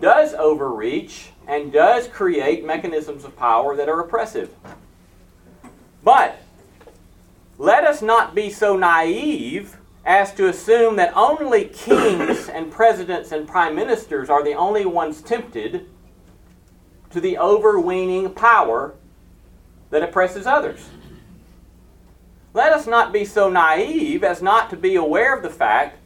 does 0.00 0.34
overreach 0.34 1.30
and 1.46 1.72
does 1.72 2.08
create 2.08 2.64
mechanisms 2.64 3.24
of 3.24 3.36
power 3.36 3.76
that 3.76 3.88
are 3.88 4.00
oppressive. 4.00 4.50
But 6.02 6.38
let 7.58 7.84
us 7.84 8.02
not 8.02 8.34
be 8.34 8.50
so 8.50 8.76
naive 8.76 9.76
as 10.06 10.32
to 10.34 10.48
assume 10.48 10.94
that 10.96 11.12
only 11.16 11.64
kings 11.64 12.48
and 12.52 12.70
presidents 12.70 13.32
and 13.32 13.46
prime 13.46 13.74
ministers 13.74 14.30
are 14.30 14.44
the 14.44 14.54
only 14.54 14.86
ones 14.86 15.20
tempted 15.20 15.86
to 17.10 17.20
the 17.20 17.36
overweening 17.36 18.32
power 18.32 18.94
that 19.90 20.02
oppresses 20.02 20.46
others. 20.46 20.88
Let 22.54 22.72
us 22.72 22.86
not 22.86 23.12
be 23.12 23.24
so 23.24 23.50
naive 23.50 24.24
as 24.24 24.40
not 24.40 24.70
to 24.70 24.76
be 24.76 24.94
aware 24.94 25.36
of 25.36 25.42
the 25.42 25.50
fact 25.50 25.98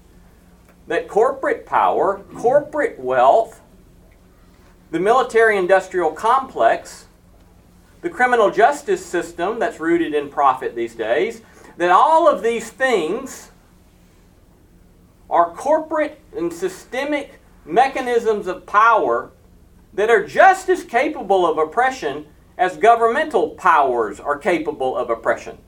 that 0.88 1.06
corporate 1.06 1.64
power, 1.64 2.24
corporate 2.34 2.98
wealth, 2.98 3.60
the 4.90 4.98
military 4.98 5.56
industrial 5.56 6.10
complex, 6.10 7.06
the 8.00 8.10
criminal 8.10 8.50
justice 8.50 9.04
system 9.04 9.58
that's 9.58 9.78
rooted 9.78 10.14
in 10.14 10.28
profit 10.28 10.74
these 10.74 10.94
days, 10.94 11.42
that 11.76 11.90
all 11.90 12.26
of 12.26 12.42
these 12.42 12.70
things 12.70 13.50
are 15.30 15.54
corporate 15.54 16.20
and 16.36 16.52
systemic 16.52 17.40
mechanisms 17.64 18.46
of 18.46 18.66
power 18.66 19.30
that 19.94 20.10
are 20.10 20.26
just 20.26 20.68
as 20.68 20.84
capable 20.84 21.46
of 21.46 21.58
oppression 21.58 22.26
as 22.58 22.76
governmental 22.76 23.50
powers 23.50 24.20
are 24.20 24.36
capable 24.36 24.96
of 24.96 25.08
oppression. 25.08 25.58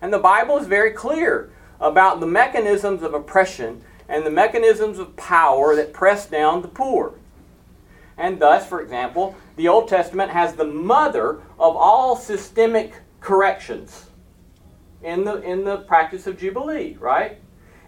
And 0.00 0.12
the 0.12 0.18
Bible 0.18 0.58
is 0.58 0.66
very 0.66 0.92
clear 0.92 1.50
about 1.80 2.20
the 2.20 2.26
mechanisms 2.26 3.02
of 3.02 3.14
oppression 3.14 3.82
and 4.08 4.24
the 4.24 4.30
mechanisms 4.30 4.98
of 4.98 5.16
power 5.16 5.74
that 5.76 5.92
press 5.92 6.26
down 6.26 6.62
the 6.62 6.68
poor. 6.68 7.14
And 8.16 8.40
thus, 8.40 8.66
for 8.66 8.80
example, 8.80 9.36
the 9.56 9.68
Old 9.68 9.88
Testament 9.88 10.30
has 10.32 10.54
the 10.54 10.64
mother 10.64 11.40
of 11.58 11.76
all 11.76 12.16
systemic 12.16 12.94
corrections 13.20 14.06
in 15.02 15.24
the, 15.24 15.40
in 15.42 15.64
the 15.64 15.78
practice 15.78 16.26
of 16.26 16.38
Jubilee, 16.38 16.96
right? 16.98 17.38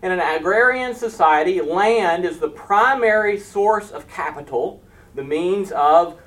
In 0.02 0.12
an 0.12 0.20
agrarian 0.20 0.94
society, 0.94 1.60
land 1.60 2.24
is 2.24 2.38
the 2.38 2.48
primary 2.48 3.38
source 3.38 3.90
of 3.90 4.08
capital, 4.08 4.82
the 5.14 5.24
means 5.24 5.72
of 5.72 6.18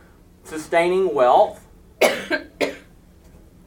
sustaining 0.43 1.13
wealth. 1.13 1.65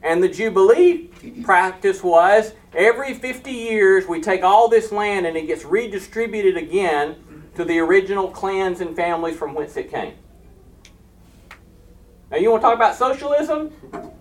and 0.01 0.23
the 0.23 0.29
Jubilee 0.29 1.09
practice 1.43 2.01
was 2.01 2.53
every 2.73 3.13
50 3.15 3.51
years 3.51 4.07
we 4.07 4.21
take 4.21 4.43
all 4.43 4.69
this 4.69 4.91
land 4.93 5.25
and 5.25 5.35
it 5.35 5.47
gets 5.47 5.65
redistributed 5.65 6.55
again 6.55 7.17
to 7.55 7.65
the 7.65 7.79
original 7.79 8.29
clans 8.29 8.79
and 8.79 8.95
families 8.95 9.35
from 9.35 9.53
whence 9.55 9.75
it 9.75 9.91
came. 9.91 10.13
Now, 12.31 12.37
you 12.37 12.51
want 12.51 12.61
to 12.61 12.67
talk 12.67 12.75
about 12.75 12.95
socialism? 12.95 13.71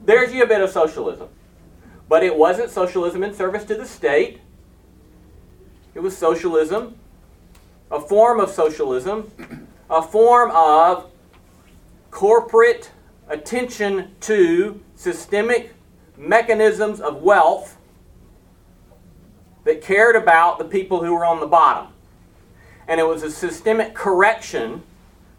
There's 0.05 0.33
you 0.33 0.43
a 0.43 0.47
bit 0.47 0.61
of 0.61 0.71
socialism. 0.71 1.29
But 2.09 2.23
it 2.23 2.37
wasn't 2.37 2.71
socialism 2.71 3.23
in 3.23 3.35
service 3.35 3.65
to 3.65 3.75
the 3.75 3.85
state. 3.85 4.41
It 5.97 6.03
was 6.03 6.15
socialism, 6.15 6.95
a 7.91 7.99
form 7.99 8.39
of 8.39 8.51
socialism, 8.51 9.33
a 9.89 10.03
form 10.03 10.51
of 10.51 11.11
corporate 12.11 12.91
attention 13.31 14.15
to 14.21 14.79
systemic 14.95 15.73
mechanisms 16.19 17.01
of 17.01 17.23
wealth 17.23 17.79
that 19.65 19.81
cared 19.81 20.17
about 20.17 20.59
the 20.59 20.67
people 20.67 21.03
who 21.03 21.15
were 21.15 21.25
on 21.25 21.41
the 21.41 21.47
bottom. 21.47 21.91
And 22.87 23.01
it 23.01 23.05
was 23.05 23.23
a 23.23 23.31
systemic 23.31 23.95
correction 23.95 24.83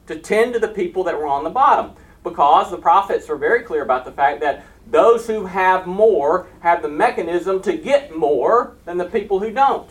to 0.08 0.18
tend 0.18 0.54
to 0.56 0.60
the 0.60 0.70
people 0.70 1.04
that 1.04 1.16
were 1.16 1.28
on 1.28 1.44
the 1.44 1.52
bottom. 1.52 1.92
because 2.24 2.72
the 2.72 2.78
prophets 2.78 3.30
are 3.30 3.38
very 3.38 3.62
clear 3.62 3.84
about 3.84 4.06
the 4.06 4.12
fact 4.12 4.42
that 4.42 4.66
those 4.90 5.28
who 5.28 5.46
have 5.46 5.86
more 5.86 6.48
have 6.62 6.82
the 6.82 6.90
mechanism 6.90 7.62
to 7.62 7.78
get 7.78 8.18
more 8.18 8.76
than 8.86 8.98
the 8.98 9.06
people 9.06 9.40
who 9.40 9.52
don't. 9.52 9.90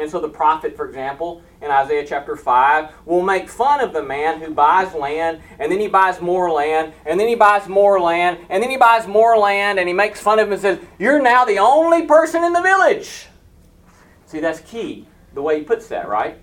And 0.00 0.10
so 0.10 0.18
the 0.18 0.30
prophet, 0.30 0.74
for 0.74 0.86
example, 0.86 1.42
in 1.60 1.70
Isaiah 1.70 2.06
chapter 2.06 2.34
5, 2.34 2.90
will 3.04 3.20
make 3.20 3.50
fun 3.50 3.80
of 3.80 3.92
the 3.92 4.02
man 4.02 4.40
who 4.40 4.54
buys 4.54 4.94
land, 4.94 5.42
and 5.58 5.70
then 5.70 5.78
he 5.78 5.88
buys 5.88 6.22
more 6.22 6.50
land, 6.50 6.94
and 7.04 7.20
then 7.20 7.28
he 7.28 7.34
buys 7.34 7.68
more 7.68 8.00
land, 8.00 8.38
and 8.48 8.62
then 8.62 8.70
he 8.70 8.78
buys 8.78 9.06
more 9.06 9.36
land, 9.36 9.78
and 9.78 9.86
he 9.86 9.92
makes 9.92 10.18
fun 10.18 10.38
of 10.38 10.46
him 10.46 10.54
and 10.54 10.62
says, 10.62 10.78
You're 10.98 11.20
now 11.20 11.44
the 11.44 11.58
only 11.58 12.06
person 12.06 12.42
in 12.44 12.54
the 12.54 12.62
village. 12.62 13.26
See, 14.24 14.40
that's 14.40 14.60
key, 14.60 15.06
the 15.34 15.42
way 15.42 15.58
he 15.58 15.64
puts 15.64 15.86
that, 15.88 16.08
right? 16.08 16.38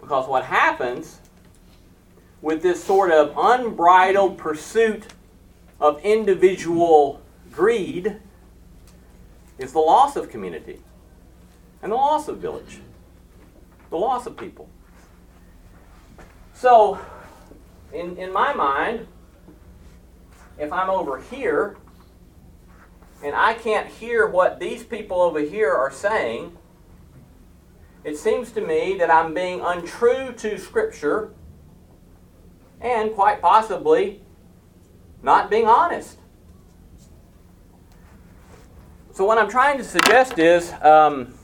Because 0.00 0.26
what 0.26 0.44
happens 0.44 1.20
with 2.40 2.62
this 2.62 2.82
sort 2.82 3.10
of 3.10 3.34
unbridled 3.36 4.38
pursuit 4.38 5.08
of 5.78 6.00
individual 6.02 7.20
greed 7.52 8.16
is 9.58 9.72
the 9.72 9.78
loss 9.78 10.16
of 10.16 10.30
community 10.30 10.80
and 11.82 11.92
the 11.92 11.96
loss 11.96 12.28
of 12.28 12.38
village, 12.38 12.80
the 13.90 13.96
loss 13.96 14.26
of 14.26 14.36
people. 14.36 14.68
So, 16.54 16.98
in, 17.92 18.16
in 18.16 18.32
my 18.32 18.52
mind, 18.52 19.06
if 20.58 20.72
I'm 20.72 20.88
over 20.88 21.20
here 21.20 21.76
and 23.22 23.34
I 23.34 23.54
can't 23.54 23.86
hear 23.86 24.26
what 24.26 24.58
these 24.58 24.82
people 24.82 25.20
over 25.20 25.40
here 25.40 25.72
are 25.72 25.90
saying, 25.90 26.56
it 28.04 28.16
seems 28.16 28.52
to 28.52 28.60
me 28.60 28.96
that 28.98 29.10
I'm 29.10 29.34
being 29.34 29.60
untrue 29.60 30.32
to 30.32 30.58
Scripture 30.58 31.32
and 32.80 33.12
quite 33.12 33.40
possibly 33.40 34.22
not 35.22 35.50
being 35.50 35.66
honest. 35.66 36.18
So, 39.12 39.24
what 39.24 39.38
I'm 39.38 39.50
trying 39.50 39.78
to 39.78 39.84
suggest 39.84 40.38
is 40.38 40.72
um, 40.82 41.35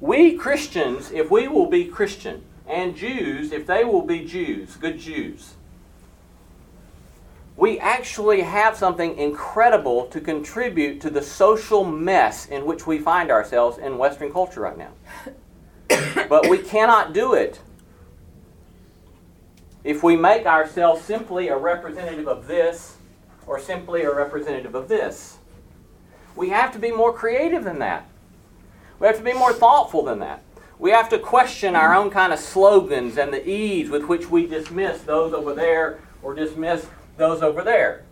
we 0.00 0.34
Christians, 0.34 1.10
if 1.12 1.30
we 1.30 1.46
will 1.46 1.66
be 1.66 1.84
Christian, 1.84 2.42
and 2.66 2.96
Jews, 2.96 3.52
if 3.52 3.66
they 3.66 3.84
will 3.84 4.02
be 4.02 4.24
Jews, 4.24 4.76
good 4.76 4.98
Jews, 4.98 5.54
we 7.56 7.78
actually 7.78 8.40
have 8.40 8.76
something 8.76 9.18
incredible 9.18 10.06
to 10.06 10.20
contribute 10.20 11.00
to 11.02 11.10
the 11.10 11.20
social 11.20 11.84
mess 11.84 12.46
in 12.46 12.64
which 12.64 12.86
we 12.86 12.98
find 12.98 13.30
ourselves 13.30 13.76
in 13.76 13.98
Western 13.98 14.32
culture 14.32 14.62
right 14.62 14.78
now. 14.78 14.92
but 16.28 16.48
we 16.48 16.56
cannot 16.56 17.12
do 17.12 17.34
it 17.34 17.60
if 19.84 20.02
we 20.02 20.16
make 20.16 20.46
ourselves 20.46 21.02
simply 21.02 21.48
a 21.48 21.56
representative 21.56 22.28
of 22.28 22.46
this 22.46 22.96
or 23.46 23.58
simply 23.58 24.02
a 24.02 24.14
representative 24.14 24.74
of 24.74 24.88
this. 24.88 25.38
We 26.36 26.50
have 26.50 26.72
to 26.72 26.78
be 26.78 26.90
more 26.90 27.12
creative 27.12 27.64
than 27.64 27.78
that. 27.80 28.09
We 29.00 29.06
have 29.06 29.16
to 29.16 29.24
be 29.24 29.32
more 29.32 29.52
thoughtful 29.52 30.04
than 30.04 30.20
that. 30.20 30.42
We 30.78 30.92
have 30.92 31.08
to 31.08 31.18
question 31.18 31.74
our 31.74 31.94
own 31.94 32.10
kind 32.10 32.32
of 32.32 32.38
slogans 32.38 33.18
and 33.18 33.32
the 33.32 33.46
ease 33.48 33.90
with 33.90 34.04
which 34.04 34.30
we 34.30 34.46
dismiss 34.46 35.02
those 35.02 35.32
over 35.32 35.54
there 35.54 36.00
or 36.22 36.34
dismiss 36.34 36.86
those 37.16 37.42
over 37.42 37.64
there. 37.64 38.04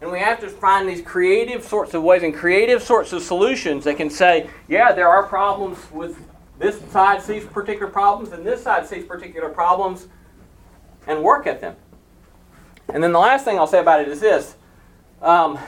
And 0.00 0.10
we 0.10 0.20
have 0.20 0.40
to 0.40 0.48
find 0.48 0.88
these 0.88 1.02
creative 1.02 1.64
sorts 1.64 1.92
of 1.92 2.02
ways 2.02 2.22
and 2.22 2.34
creative 2.34 2.82
sorts 2.82 3.12
of 3.12 3.22
solutions 3.22 3.84
that 3.84 3.96
can 3.96 4.08
say, 4.10 4.48
yeah, 4.68 4.92
there 4.92 5.08
are 5.08 5.24
problems 5.24 5.78
with 5.92 6.16
this 6.58 6.80
side 6.90 7.22
sees 7.22 7.44
particular 7.44 7.90
problems 7.90 8.32
and 8.32 8.44
this 8.44 8.62
side 8.62 8.86
sees 8.86 9.04
particular 9.04 9.48
problems, 9.48 10.08
and 11.06 11.22
work 11.22 11.46
at 11.46 11.60
them. 11.60 11.74
And 12.92 13.02
then 13.02 13.12
the 13.12 13.18
last 13.18 13.44
thing 13.44 13.58
I'll 13.58 13.66
say 13.66 13.80
about 13.80 14.00
it 14.00 14.08
is 14.08 14.20
this 14.20 14.56
um, 15.20 15.58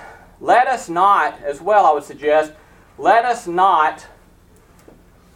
let 0.41 0.69
us 0.69 0.89
not, 0.89 1.41
as 1.43 1.61
well, 1.61 1.87
I 1.87 1.93
would 1.93 2.05
suggest, 2.05 2.53
let 3.01 3.25
us 3.25 3.47
not 3.47 4.07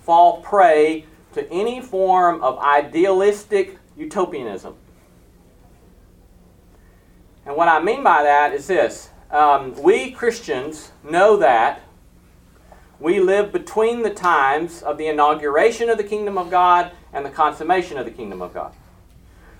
fall 0.03 0.43
prey 0.43 1.07
to 1.33 1.51
any 1.51 1.81
form 1.81 2.43
of 2.43 2.59
idealistic 2.59 3.79
utopianism. 3.97 4.75
And 7.47 7.57
what 7.57 7.69
I 7.69 7.83
mean 7.83 8.03
by 8.03 8.23
that 8.23 8.53
is 8.53 8.67
this 8.67 9.09
um, 9.31 9.75
we 9.83 10.11
Christians 10.11 10.93
know 11.03 11.39
that 11.39 11.81
we 13.01 13.19
live 13.19 13.51
between 13.51 14.03
the 14.03 14.11
times 14.11 14.83
of 14.83 14.99
the 14.99 15.07
inauguration 15.07 15.89
of 15.89 15.97
the 15.97 16.05
kingdom 16.05 16.37
of 16.37 16.51
God 16.51 16.93
and 17.15 17.25
the 17.25 17.31
consummation 17.31 17.97
of 17.97 18.05
the 18.05 18.11
kingdom 18.11 18.43
of 18.43 18.53
God. 18.53 18.75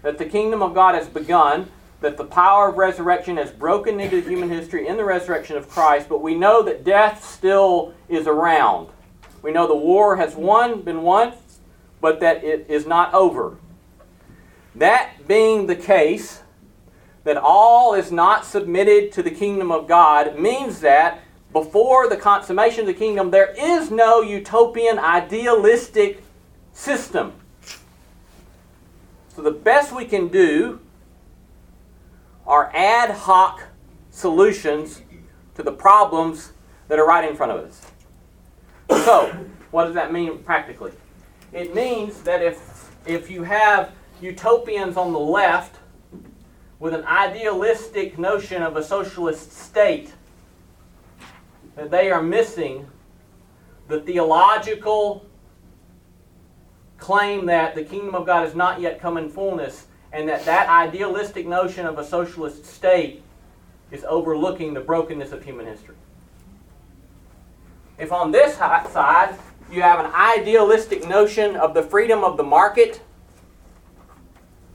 That 0.03 0.19
the 0.19 0.27
kingdom 0.27 0.63
of 0.63 0.75
God 0.75 0.95
has 0.95 1.09
begun, 1.09 1.71
that 2.01 2.17
the 2.17 2.25
power 2.25 2.69
of 2.69 2.77
resurrection 2.77 3.37
has 3.37 3.51
broken 3.51 4.01
into 4.01 4.21
human 4.21 4.51
history 4.51 4.87
in 4.87 4.97
the 4.97 5.05
resurrection 5.05 5.57
of 5.57 5.69
Christ, 5.69 6.09
but 6.09 6.23
we 6.23 6.35
know 6.35 6.63
that 6.63 6.85
death 6.85 7.25
still 7.25 7.95
is 8.09 8.27
around. 8.27 8.89
We 9.43 9.53
know 9.53 9.67
the 9.67 9.75
war 9.75 10.17
has 10.17 10.35
won, 10.35 10.83
been 10.83 11.03
won, 11.03 11.33
but 12.01 12.21
that 12.21 12.45
it 12.45 12.67
is 12.69 12.87
not 12.87 13.15
over. 13.15 13.57
That 14.75 15.27
being 15.27 15.67
the 15.67 15.77
case, 15.77 16.43
that 17.25 17.37
all 17.37 17.95
is 17.95 18.13
not 18.13 18.45
submitted 18.45 19.13
to 19.13 19.23
the 19.23 19.31
kingdom 19.31 19.71
of 19.71 19.89
God 19.89 20.39
means 20.39 20.81
that 20.81 21.21
before 21.53 22.09
the 22.09 22.17
consummation 22.17 22.81
of 22.81 22.87
the 22.89 22.95
kingdom, 22.95 23.31
there 23.31 23.55
is 23.57 23.91
no 23.91 24.21
utopian, 24.21 24.99
idealistic 24.99 26.23
system. 26.73 27.33
So 29.29 29.43
the 29.43 29.53
best 29.53 29.95
we 29.95 30.05
can 30.05 30.29
do 30.29 30.81
are 32.47 32.71
ad 32.75 33.11
hoc 33.11 33.63
solutions 34.11 35.03
to 35.55 35.63
the 35.63 35.73
problems 35.73 36.53
that 36.89 36.99
are 36.99 37.07
right 37.07 37.29
in 37.29 37.37
front 37.37 37.53
of 37.53 37.65
us. 37.65 37.81
So, 39.05 39.27
what 39.71 39.87
does 39.87 39.95
that 39.95 40.13
mean 40.13 40.39
practically? 40.39 40.93
It 41.53 41.75
means 41.75 42.23
that 42.23 42.43
if, 42.43 42.91
if 43.07 43.31
you 43.31 43.43
have 43.45 43.93
utopians 44.21 44.97
on 44.97 45.13
the 45.13 45.19
left 45.19 45.77
with 46.79 46.95
an 46.95 47.05
idealistic 47.05 48.19
notion 48.19 48.63
of 48.63 48.77
a 48.77 48.83
socialist 48.83 49.53
state, 49.53 50.13
that 51.77 51.91
they 51.91 52.11
are 52.11 52.23
missing 52.23 52.87
the 53.89 54.01
theological 54.01 55.27
claim 56.99 57.47
that 57.47 57.75
the 57.75 57.85
kingdom 57.85 58.15
of 58.15 58.27
God 58.27 58.45
has 58.45 58.55
not 58.55 58.81
yet 58.81 59.01
come 59.01 59.17
in 59.17 59.29
fullness 59.29 59.87
and 60.15 60.29
that 60.29 60.45
that 60.45 60.69
idealistic 60.69 61.45
notion 61.45 61.87
of 61.87 61.99
a 61.99 62.05
socialist 62.05 62.65
state 62.65 63.21
is 63.91 64.05
overlooking 64.05 64.73
the 64.73 64.81
brokenness 64.81 65.33
of 65.33 65.43
human 65.43 65.67
history. 65.67 65.97
If 67.99 68.13
on 68.13 68.31
this 68.31 68.55
side 68.55 69.37
you 69.71 69.83
have 69.83 69.99
an 69.99 70.13
idealistic 70.13 71.07
notion 71.09 71.57
of 71.57 71.75
the 71.75 71.83
freedom 71.83 72.23
of 72.23 72.37
the 72.37 72.45
market, 72.45 73.03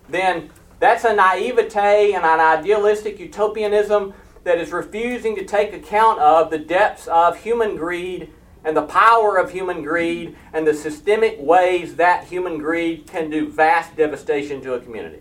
then 0.09 0.49
that's 0.79 1.05
a 1.05 1.15
naivete 1.15 2.13
and 2.13 2.25
an 2.25 2.39
idealistic 2.41 3.17
utopianism 3.17 4.13
that 4.43 4.57
is 4.57 4.73
refusing 4.73 5.37
to 5.37 5.45
take 5.45 5.71
account 5.71 6.19
of 6.19 6.51
the 6.51 6.57
depths 6.57 7.07
of 7.07 7.37
human 7.37 7.77
greed 7.77 8.33
and 8.65 8.75
the 8.75 8.81
power 8.81 9.37
of 9.37 9.51
human 9.51 9.83
greed 9.83 10.35
and 10.51 10.67
the 10.67 10.73
systemic 10.73 11.37
ways 11.39 11.95
that 11.95 12.25
human 12.25 12.57
greed 12.57 13.07
can 13.07 13.29
do 13.29 13.47
vast 13.47 13.95
devastation 13.95 14.59
to 14.61 14.73
a 14.73 14.81
community. 14.81 15.19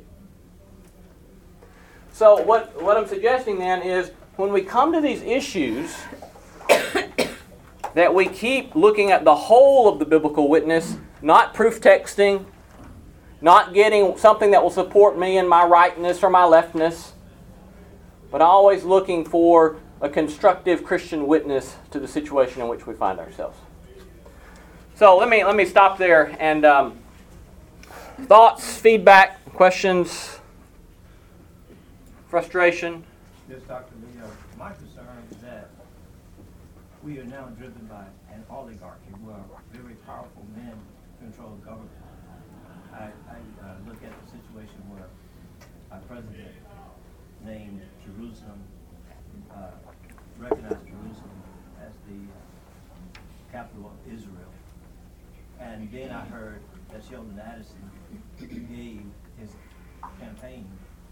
So, 2.18 2.42
what, 2.42 2.83
what 2.83 2.96
I'm 2.96 3.07
suggesting 3.07 3.61
then 3.61 3.81
is 3.81 4.11
when 4.35 4.52
we 4.52 4.62
come 4.62 4.92
to 4.92 5.00
these 5.00 5.22
issues, 5.22 5.94
that 7.94 8.12
we 8.12 8.26
keep 8.26 8.74
looking 8.74 9.12
at 9.12 9.22
the 9.22 9.37
whole 9.37 9.88
of 9.88 10.00
the 10.00 10.04
biblical 10.04 10.48
witness, 10.48 10.96
not 11.22 11.54
proof 11.54 11.81
texting, 11.81 12.44
not 13.40 13.72
getting 13.72 14.18
something 14.18 14.50
that 14.50 14.61
will 14.61 14.68
support 14.68 15.16
me 15.16 15.38
in 15.38 15.46
my 15.46 15.64
rightness 15.64 16.24
or 16.24 16.28
my 16.28 16.42
leftness, 16.42 17.12
but 18.33 18.40
always 18.40 18.83
looking 18.83 19.24
for 19.24 19.76
a 20.00 20.09
constructive 20.09 20.83
Christian 20.83 21.28
witness 21.28 21.76
to 21.92 22.00
the 22.00 22.09
situation 22.09 22.61
in 22.61 22.66
which 22.66 22.85
we 22.85 22.94
find 22.94 23.20
ourselves. 23.20 23.57
So 24.96 25.16
let 25.16 25.28
me 25.28 25.44
let 25.44 25.54
me 25.54 25.64
stop 25.64 25.98
there 25.98 26.37
and 26.40 26.64
um, 26.64 26.98
thoughts, 28.22 28.76
feedback, 28.76 29.44
questions, 29.54 30.38
frustration. 32.28 33.02
Yes, 33.48 33.60
Dr. 33.66 33.94
Lee, 34.02 34.22
uh, 34.22 34.28
my 34.58 34.72
concern 34.72 35.06
is 35.30 35.38
that 35.38 35.70
we 37.02 37.18
are 37.18 37.24
now 37.24 37.46
driven 37.56 37.86
by 37.86 38.04
an 38.32 38.44
oligarchy 38.50 39.12
where 39.24 39.36
very 39.72 39.94
powerful 40.06 40.44
men 40.54 40.74
control 41.20 41.56
government. 41.64 41.90
I, 42.92 43.04
I 43.04 43.38
uh, 43.64 43.74
look 43.86 43.96
at 44.04 44.12
the 44.12 44.30
situation 44.30 44.76
where 44.90 45.08
our 45.90 46.00
president 46.00 46.52
named 47.46 47.80
Jerusalem, 48.04 48.60
uh, 49.54 49.70
recognized 50.38 50.84
Jerusalem 50.86 51.42
as 51.80 51.94
the 52.08 52.20
capital 53.50 53.90
of 53.90 54.12
Israel. 54.12 54.52
And 55.60 55.90
then 55.90 56.10
I 56.10 56.24
heard 56.26 56.60
that 56.92 57.02
Sheldon 57.08 57.40
Adelson 57.40 57.88
gave 58.38 59.02
his 59.38 59.50
campaign 60.20 60.66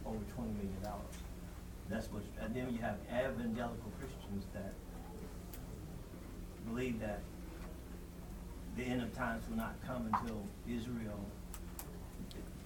over 0.07 0.25
twenty 0.35 0.53
million 0.53 0.83
dollars. 0.83 1.17
That's 1.89 2.11
what, 2.11 2.23
and 2.41 2.55
then 2.55 2.73
you 2.73 2.79
have 2.81 2.97
evangelical 3.09 3.91
Christians 4.01 4.45
that 4.55 4.73
believe 6.69 6.99
that 7.01 7.21
the 8.77 8.83
end 8.83 9.03
of 9.03 9.15
times 9.15 9.45
will 9.49 9.57
not 9.57 9.75
come 9.87 10.11
until 10.13 10.43
Israel, 10.69 11.21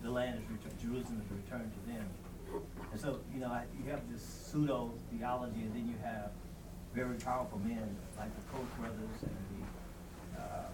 the 0.03 0.11
land 0.11 0.41
is 0.43 0.51
returned, 0.51 0.81
Jerusalem 0.81 1.23
is 1.25 1.31
returned 1.45 1.71
to 1.73 1.93
them. 1.93 2.07
And 2.91 3.01
so, 3.01 3.21
you 3.33 3.41
know, 3.41 3.49
I- 3.49 3.67
you 3.79 3.91
have 3.91 4.11
this 4.11 4.23
pseudo 4.23 4.91
theology, 5.11 5.61
and 5.61 5.75
then 5.75 5.87
you 5.87 5.97
have 6.03 6.33
very 6.95 7.17
powerful 7.19 7.59
men 7.61 7.95
like 8.17 8.35
the 8.35 8.43
Koch 8.53 8.67
brothers 8.81 9.23
and 9.23 9.37
the, 9.53 10.41
uh, 10.41 10.69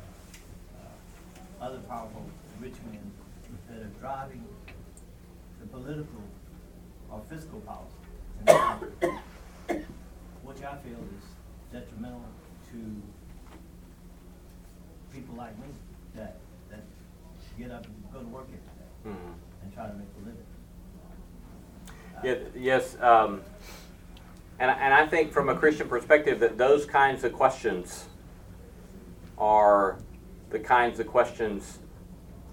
uh, 0.78 1.64
other 1.64 1.80
powerful 1.80 2.24
rich 2.60 2.76
men 2.90 3.12
that 3.68 3.82
are 3.82 3.90
driving 4.00 4.46
the 5.60 5.66
political 5.66 6.22
or 7.10 7.20
fiscal 7.28 7.60
policy. 7.60 7.92
And 8.46 9.18
Which 10.42 10.62
I 10.62 10.76
feel 10.76 10.98
is 10.98 11.24
detrimental 11.72 12.22
to 12.70 13.02
people 15.12 15.34
like 15.36 15.58
me 15.58 15.66
that, 16.14 16.36
that 16.70 16.82
get 17.58 17.70
up 17.70 17.84
and 17.86 17.94
go 18.12 18.20
to 18.20 18.26
work 18.28 18.46
every 18.46 18.58
day 18.58 19.16
Mhm. 19.18 19.32
and 19.62 19.74
try 19.74 19.86
to 19.88 19.94
make 19.94 20.08
a 20.16 20.26
living. 20.26 20.46
Yeah, 22.24 22.34
yes, 22.54 22.96
um, 23.00 23.42
and, 24.58 24.70
and 24.70 24.94
I 24.94 25.06
think 25.06 25.32
from 25.32 25.48
a 25.48 25.54
Christian 25.54 25.88
perspective 25.88 26.40
that 26.40 26.56
those 26.56 26.86
kinds 26.86 27.24
of 27.24 27.32
questions 27.32 28.06
are 29.38 29.98
the 30.50 30.58
kinds 30.58 30.98
of 31.00 31.06
questions 31.06 31.78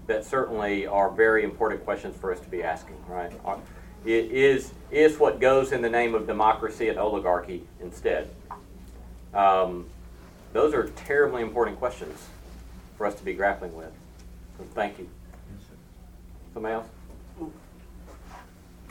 that 0.06 0.24
certainly 0.24 0.86
are 0.86 1.10
very 1.10 1.44
important 1.44 1.82
questions 1.84 2.14
for 2.16 2.30
us 2.32 2.40
to 2.40 2.48
be 2.48 2.62
asking, 2.62 2.96
right? 3.08 3.32
Are- 3.44 3.58
It 4.04 4.30
is, 4.30 4.72
is 4.90 5.18
what 5.18 5.40
goes 5.40 5.72
in 5.72 5.80
the 5.80 5.88
name 5.88 6.14
of 6.14 6.26
democracy 6.26 6.88
and 6.88 6.98
oligarchy 6.98 7.64
instead? 7.80 8.28
Um, 9.32 9.86
those 10.52 10.74
are 10.74 10.88
terribly 10.90 11.42
important 11.42 11.78
questions 11.78 12.28
for 12.96 13.06
us 13.06 13.14
to 13.16 13.24
be 13.24 13.32
grappling 13.32 13.74
with. 13.74 13.92
So 14.58 14.64
thank 14.74 14.98
you. 14.98 15.08
Yes, 15.58 15.68
sir. 15.68 15.74
Somebody 16.52 16.74
else? 16.74 16.86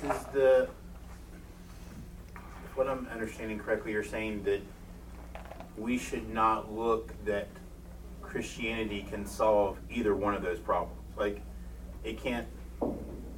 Is 0.03 0.23
the, 0.33 0.67
if 2.35 2.75
what 2.75 2.89
I'm 2.89 3.07
understanding 3.13 3.59
correctly, 3.59 3.93
you're 3.93 4.03
saying 4.03 4.43
that 4.43 4.61
we 5.77 5.97
should 5.97 6.29
not 6.29 6.73
look 6.73 7.13
that 7.25 7.47
Christianity 8.21 9.05
can 9.09 9.25
solve 9.25 9.77
either 9.89 10.15
one 10.15 10.33
of 10.33 10.41
those 10.41 10.59
problems. 10.59 10.99
Like, 11.15 11.41
it 12.03 12.21
can't, 12.21 12.47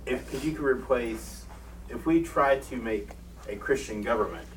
if, 0.05 0.25
because 0.25 0.43
you 0.43 0.53
could 0.53 0.65
replace, 0.65 1.44
if 1.89 2.05
we 2.05 2.21
try 2.21 2.59
to 2.59 2.75
make 2.77 3.09
a 3.47 3.55
Christian 3.55 4.01
government, 4.01 4.47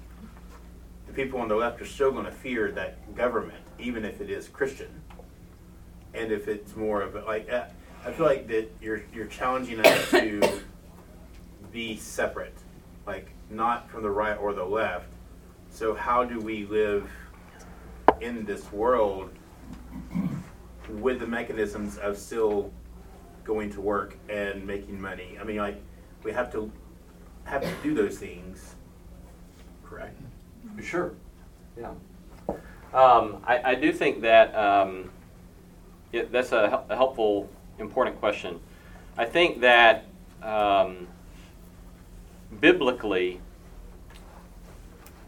the 1.06 1.12
people 1.12 1.40
on 1.40 1.48
the 1.48 1.56
left 1.56 1.80
are 1.80 1.86
still 1.86 2.10
going 2.10 2.24
to 2.24 2.32
fear 2.32 2.70
that 2.72 3.14
government, 3.14 3.62
even 3.78 4.04
if 4.04 4.20
it 4.20 4.30
is 4.30 4.48
Christian. 4.48 4.88
And 6.14 6.32
if 6.32 6.48
it's 6.48 6.74
more 6.74 7.02
of 7.02 7.16
a, 7.16 7.24
like, 7.24 7.50
uh, 7.50 7.64
I 8.04 8.12
feel 8.12 8.26
like 8.26 8.48
that 8.48 8.70
you're, 8.80 9.02
you're 9.12 9.26
challenging 9.26 9.80
us 9.80 10.10
to 10.10 10.62
be 11.72 11.96
separate, 11.96 12.56
like 13.06 13.30
not 13.50 13.90
from 13.90 14.02
the 14.02 14.10
right 14.10 14.36
or 14.36 14.52
the 14.52 14.64
left. 14.64 15.12
So 15.70 15.94
how 15.94 16.24
do 16.24 16.40
we 16.40 16.64
live 16.66 17.10
in 18.20 18.44
this 18.44 18.72
world 18.72 19.30
with 20.88 21.20
the 21.20 21.26
mechanisms 21.26 21.98
of 21.98 22.16
still 22.16 22.72
going 23.44 23.70
to 23.72 23.80
work 23.80 24.16
and 24.28 24.66
making 24.66 25.00
money? 25.00 25.36
I 25.40 25.44
mean, 25.44 25.58
like 25.58 25.80
we 26.24 26.32
have 26.32 26.50
to 26.52 26.72
have 27.48 27.62
to 27.62 27.74
do 27.82 27.94
those 27.94 28.18
things, 28.18 28.74
correct? 29.84 30.20
Sure. 30.82 31.14
Yeah. 31.78 31.92
Um, 32.92 33.42
I, 33.46 33.72
I 33.72 33.74
do 33.74 33.92
think 33.92 34.20
that 34.22 34.54
um, 34.54 35.10
it, 36.12 36.30
that's 36.30 36.52
a, 36.52 36.84
a 36.88 36.96
helpful, 36.96 37.48
important 37.78 38.18
question. 38.18 38.60
I 39.16 39.24
think 39.24 39.60
that 39.60 40.04
um, 40.42 41.08
biblically, 42.60 43.40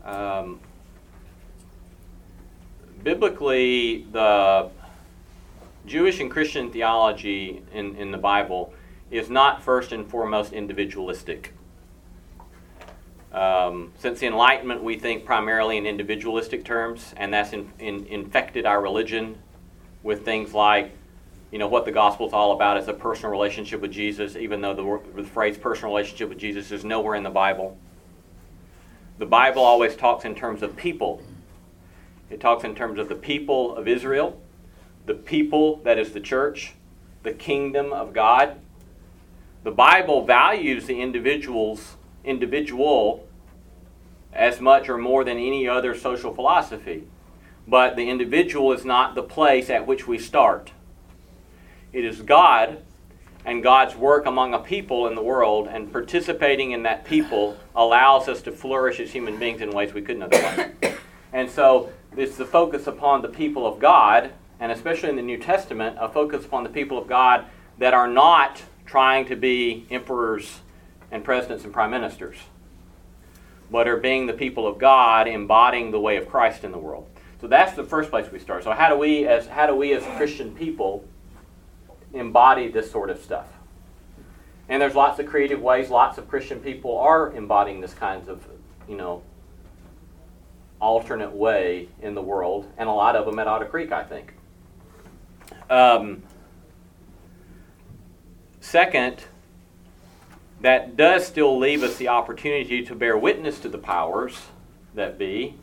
um, 0.05 0.61
biblically, 3.03 4.07
the 4.13 4.71
Jewish 5.87 6.21
and 6.21 6.31
Christian 6.31 6.71
theology 6.71 7.63
in, 7.73 7.97
in 7.97 8.11
the 8.11 8.19
Bible 8.19 8.73
is 9.11 9.29
not 9.29 9.63
first 9.63 9.93
and 9.93 10.07
foremost 10.07 10.53
individualistic. 10.53 11.55
Um, 13.33 13.93
since 13.99 14.19
the 14.19 14.27
Enlightenment, 14.27 14.83
we 14.83 14.99
think 14.99 15.25
primarily 15.25 15.77
in 15.77 15.87
individualistic 15.87 16.65
terms, 16.65 17.15
and 17.17 17.33
that's 17.33 17.53
in, 17.53 17.73
in, 17.79 18.07
infected 18.07 18.67
our 18.67 18.81
religion 18.81 19.39
with 20.03 20.25
things 20.25 20.53
like, 20.53 20.93
you 21.53 21.59
know, 21.59 21.69
what 21.69 21.85
the 21.85 21.93
gospel 21.93 22.27
is 22.27 22.33
all 22.33 22.53
about 22.53 22.77
is 22.77 22.89
a 22.89 22.93
personal 22.93 23.31
relationship 23.31 23.81
with 23.81 23.93
Jesus, 23.93 24.37
even 24.37 24.61
though 24.61 24.75
the, 24.75 25.23
the 25.23 25.29
phrase 25.29 25.57
personal 25.57 25.95
relationship 25.95 26.29
with 26.29 26.39
Jesus 26.39 26.73
is 26.73 26.85
nowhere 26.85 27.15
in 27.15 27.23
the 27.23 27.31
Bible. 27.31 27.77
The 29.19 29.27
Bible 29.27 29.63
always 29.63 29.95
talks 29.95 30.25
in 30.25 30.35
terms 30.35 30.63
of 30.63 30.77
people. 30.77 31.23
It 32.31 32.41
talks 32.41 32.65
in 32.65 32.75
terms 32.75 32.99
of 32.99 33.09
the 33.09 33.15
people 33.15 33.77
of 33.77 33.87
Israel, 33.87 34.41
the 35.07 35.15
people 35.15 35.77
that 35.79 35.99
is 35.99 36.13
the 36.13 36.21
church, 36.21 36.75
the 37.23 37.33
kingdom 37.33 37.93
of 37.93 38.13
God. 38.13 38.59
The 39.63 39.71
Bible 39.71 40.25
values 40.25 40.87
the 40.87 41.01
individuals 41.01 41.97
individual 42.25 43.27
as 44.33 44.61
much 44.61 44.89
or 44.89 44.99
more 44.99 45.25
than 45.25 45.37
any 45.37 45.69
other 45.69 45.95
social 45.95 46.33
philosophy. 46.33 47.05
But 47.67 47.97
the 47.97 48.09
individual 48.09 48.73
is 48.73 48.85
not 48.85 49.15
the 49.15 49.23
place 49.23 49.71
at 49.71 49.87
which 49.87 50.07
we 50.07 50.19
start. 50.19 50.73
It 51.93 52.05
is 52.05 52.23
God 52.23 52.83
and 53.45 53.63
God's 53.63 53.97
work 53.97 54.27
among 54.27 54.55
a 54.55 54.59
people 54.59 55.07
in 55.07 55.15
the 55.15 55.23
world, 55.23 55.67
and 55.67 55.91
participating 55.91 56.73
in 56.73 56.83
that 56.83 57.05
people 57.05 57.57
allows 57.75 58.29
us 58.29 58.43
to 58.43 58.53
flourish 58.53 59.01
as 59.01 59.13
human 59.13 59.39
beings 59.39 59.63
in 59.63 59.71
ways 59.71 59.95
we 59.95 60.03
couldn't 60.03 60.23
otherwise. 60.23 60.73
And 61.33 61.49
so 61.49 61.93
it's 62.17 62.37
the 62.37 62.45
focus 62.45 62.89
upon 62.89 63.23
the 63.23 63.29
people 63.29 63.65
of 63.65 63.79
God, 63.79 64.33
and 64.59 64.73
especially 64.73 65.11
in 65.11 65.17
the 65.17 65.23
New 65.23 65.39
Testament, 65.39 65.97
a 66.01 66.09
focus 66.09 66.45
upon 66.45 66.65
the 66.65 66.71
people 66.71 66.99
of 66.99 67.07
God 67.07 67.45
that 67.79 67.95
are 67.95 68.09
not 68.09 68.61
trying 68.85 69.27
to 69.27 69.37
be 69.37 69.87
emperors 69.93 70.59
and 71.11 71.25
presidents 71.25 71.65
and 71.65 71.73
prime 71.73 71.91
ministers, 71.91 72.37
but 73.71 73.89
are 73.89 73.97
being 73.97 74.27
the 74.27 74.33
people 74.33 74.67
of 74.67 74.79
God, 74.79 75.27
embodying 75.27 75.91
the 75.91 76.01
way 76.01 76.17
of 76.17 76.29
Christ 76.29 76.65
in 76.65 76.73
the 76.73 76.79
world. 76.79 77.09
So 77.41 77.47
that's 77.47 77.75
the 77.75 77.85
first 77.85 78.11
place 78.11 78.31
we 78.31 78.39
start. 78.39 78.65
So 78.65 78.73
how 78.73 78.89
do 78.89 78.97
we, 78.97 79.27
as 79.27 79.47
how 79.47 79.67
do 79.67 79.75
we 79.75 79.93
as 79.95 80.05
Christian 80.17 80.55
people, 80.55 81.05
embody 82.13 82.69
this 82.69 82.91
sort 82.91 83.11
of 83.11 83.21
stuff? 83.23 83.47
And 84.69 84.81
there's 84.81 84.95
lots 84.95 85.19
of 85.19 85.27
creative 85.27 85.61
ways. 85.61 85.91
Lots 85.91 86.19
of 86.19 86.29
Christian 86.29 86.61
people 86.61 86.97
are 86.99 87.33
embodying 87.33 87.81
this 87.81 87.95
kinds 87.95 88.29
of, 88.29 88.47
you 88.89 88.97
know, 88.97 89.23
alternate 90.81 91.33
way 91.33 91.89
in 92.01 92.15
the 92.15 92.23
world, 92.23 92.67
and 92.79 92.89
a 92.89 92.93
lot 92.93 93.17
of 93.17 93.27
them 93.27 93.39
at 93.39 93.47
Otter 93.47 93.67
Creek, 93.67 93.93
I 93.93 94.05
think. 94.05 94.35
Um, 95.69 96.23
second, 98.61 99.25
that 100.61 100.97
does 100.97 101.27
still 101.27 101.59
leave 101.59 101.83
us 101.83 101.97
the 101.97 102.09
opportunity 102.09 102.85
to 102.85 102.95
bear 102.95 103.17
witness 103.17 103.59
to 103.61 103.69
the 103.69 103.79
powers 103.79 104.47
that 104.95 105.19
be, 105.19 105.55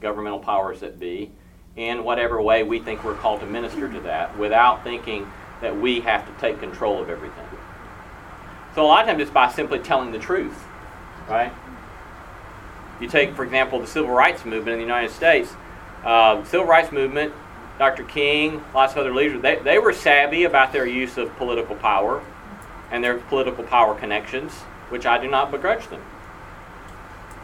governmental 0.00 0.40
powers 0.40 0.80
that 0.80 0.98
be, 0.98 1.30
in 1.76 2.02
whatever 2.02 2.42
way 2.42 2.62
we 2.62 2.80
think 2.80 3.04
we're 3.04 3.14
called 3.14 3.40
to 3.40 3.46
minister 3.46 3.90
to 3.90 4.00
that 4.00 4.36
without 4.36 4.82
thinking 4.82 5.30
that 5.60 5.78
we 5.78 6.00
have 6.00 6.26
to 6.26 6.40
take 6.40 6.58
control 6.58 7.00
of 7.00 7.08
everything. 7.08 7.46
So 8.74 8.84
a 8.84 8.86
lot 8.86 9.02
of 9.02 9.08
times 9.08 9.22
it's 9.22 9.30
by 9.30 9.50
simply 9.52 9.78
telling 9.78 10.10
the 10.10 10.18
truth, 10.18 10.64
right? 11.28 11.52
You 13.00 13.08
take, 13.08 13.34
for 13.34 13.44
example, 13.44 13.80
the 13.80 13.86
civil 13.86 14.10
rights 14.10 14.44
movement 14.44 14.74
in 14.74 14.78
the 14.78 14.86
United 14.86 15.12
States. 15.12 15.52
Uh, 16.04 16.42
civil 16.44 16.66
rights 16.66 16.92
movement, 16.92 17.32
Dr. 17.78 18.04
King, 18.04 18.62
lots 18.74 18.92
of 18.92 18.98
other 18.98 19.14
leaders, 19.14 19.40
they, 19.42 19.56
they 19.56 19.78
were 19.78 19.92
savvy 19.92 20.44
about 20.44 20.72
their 20.72 20.86
use 20.86 21.16
of 21.18 21.34
political 21.36 21.76
power 21.76 22.22
and 22.90 23.02
their 23.02 23.18
political 23.18 23.64
power 23.64 23.94
connections, 23.94 24.52
which 24.88 25.06
I 25.06 25.18
do 25.18 25.28
not 25.28 25.50
begrudge 25.50 25.88
them. 25.88 26.02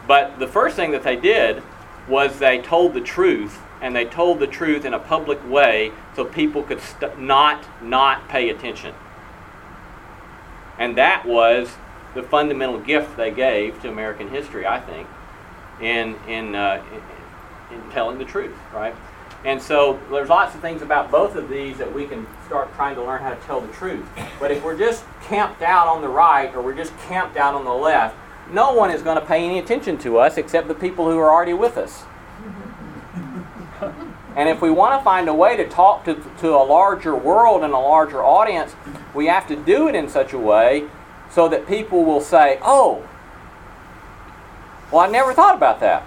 But 0.07 0.39
the 0.39 0.47
first 0.47 0.75
thing 0.75 0.91
that 0.91 1.03
they 1.03 1.15
did 1.15 1.61
was 2.07 2.39
they 2.39 2.59
told 2.59 2.93
the 2.93 3.01
truth, 3.01 3.59
and 3.81 3.95
they 3.95 4.05
told 4.05 4.39
the 4.39 4.47
truth 4.47 4.85
in 4.85 4.93
a 4.93 4.99
public 4.99 5.39
way 5.49 5.91
so 6.15 6.25
people 6.25 6.63
could 6.63 6.81
st- 6.81 7.19
not 7.19 7.65
not 7.81 8.27
pay 8.29 8.49
attention. 8.49 8.93
And 10.79 10.97
that 10.97 11.25
was 11.25 11.75
the 12.13 12.23
fundamental 12.23 12.79
gift 12.79 13.17
they 13.17 13.31
gave 13.31 13.81
to 13.81 13.89
American 13.89 14.29
history, 14.29 14.65
I 14.65 14.79
think, 14.79 15.07
in 15.81 16.15
in, 16.27 16.55
uh, 16.55 16.83
in 16.91 17.01
in 17.77 17.91
telling 17.91 18.17
the 18.17 18.25
truth, 18.25 18.55
right? 18.73 18.95
And 19.43 19.61
so 19.61 19.99
there's 20.09 20.29
lots 20.29 20.55
of 20.55 20.61
things 20.61 20.81
about 20.81 21.11
both 21.11 21.35
of 21.35 21.49
these 21.49 21.77
that 21.77 21.93
we 21.93 22.05
can 22.05 22.25
start 22.47 22.73
trying 22.75 22.95
to 22.95 23.03
learn 23.03 23.21
how 23.21 23.29
to 23.29 23.35
tell 23.41 23.61
the 23.61 23.71
truth. 23.73 24.07
But 24.39 24.51
if 24.51 24.63
we're 24.63 24.77
just 24.77 25.03
camped 25.23 25.61
out 25.61 25.87
on 25.87 26.01
the 26.01 26.07
right 26.07 26.53
or 26.55 26.61
we're 26.61 26.75
just 26.75 26.97
camped 26.99 27.37
out 27.37 27.53
on 27.53 27.65
the 27.65 27.73
left, 27.73 28.15
no 28.51 28.73
one 28.73 28.89
is 28.89 29.01
going 29.01 29.19
to 29.19 29.25
pay 29.25 29.43
any 29.43 29.59
attention 29.59 29.97
to 29.99 30.17
us 30.17 30.37
except 30.37 30.69
the 30.69 30.73
people 30.73 31.11
who 31.11 31.19
are 31.19 31.29
already 31.29 31.53
with 31.53 31.77
us. 31.77 32.03
And 34.37 34.47
if 34.47 34.61
we 34.61 34.69
want 34.69 34.99
to 34.99 35.03
find 35.03 35.27
a 35.27 35.33
way 35.33 35.57
to 35.57 35.67
talk 35.67 36.05
to, 36.05 36.15
to 36.39 36.49
a 36.49 36.63
larger 36.63 37.15
world 37.15 37.63
and 37.63 37.73
a 37.73 37.77
larger 37.77 38.23
audience, 38.23 38.75
we 39.13 39.25
have 39.25 39.47
to 39.47 39.55
do 39.55 39.87
it 39.87 39.95
in 39.95 40.07
such 40.07 40.31
a 40.31 40.37
way 40.37 40.87
so 41.31 41.49
that 41.49 41.67
people 41.67 42.05
will 42.05 42.21
say, 42.21 42.59
oh, 42.61 43.05
well, 44.91 45.01
I 45.01 45.07
never 45.09 45.33
thought 45.33 45.55
about 45.55 45.79
that. 45.81 46.03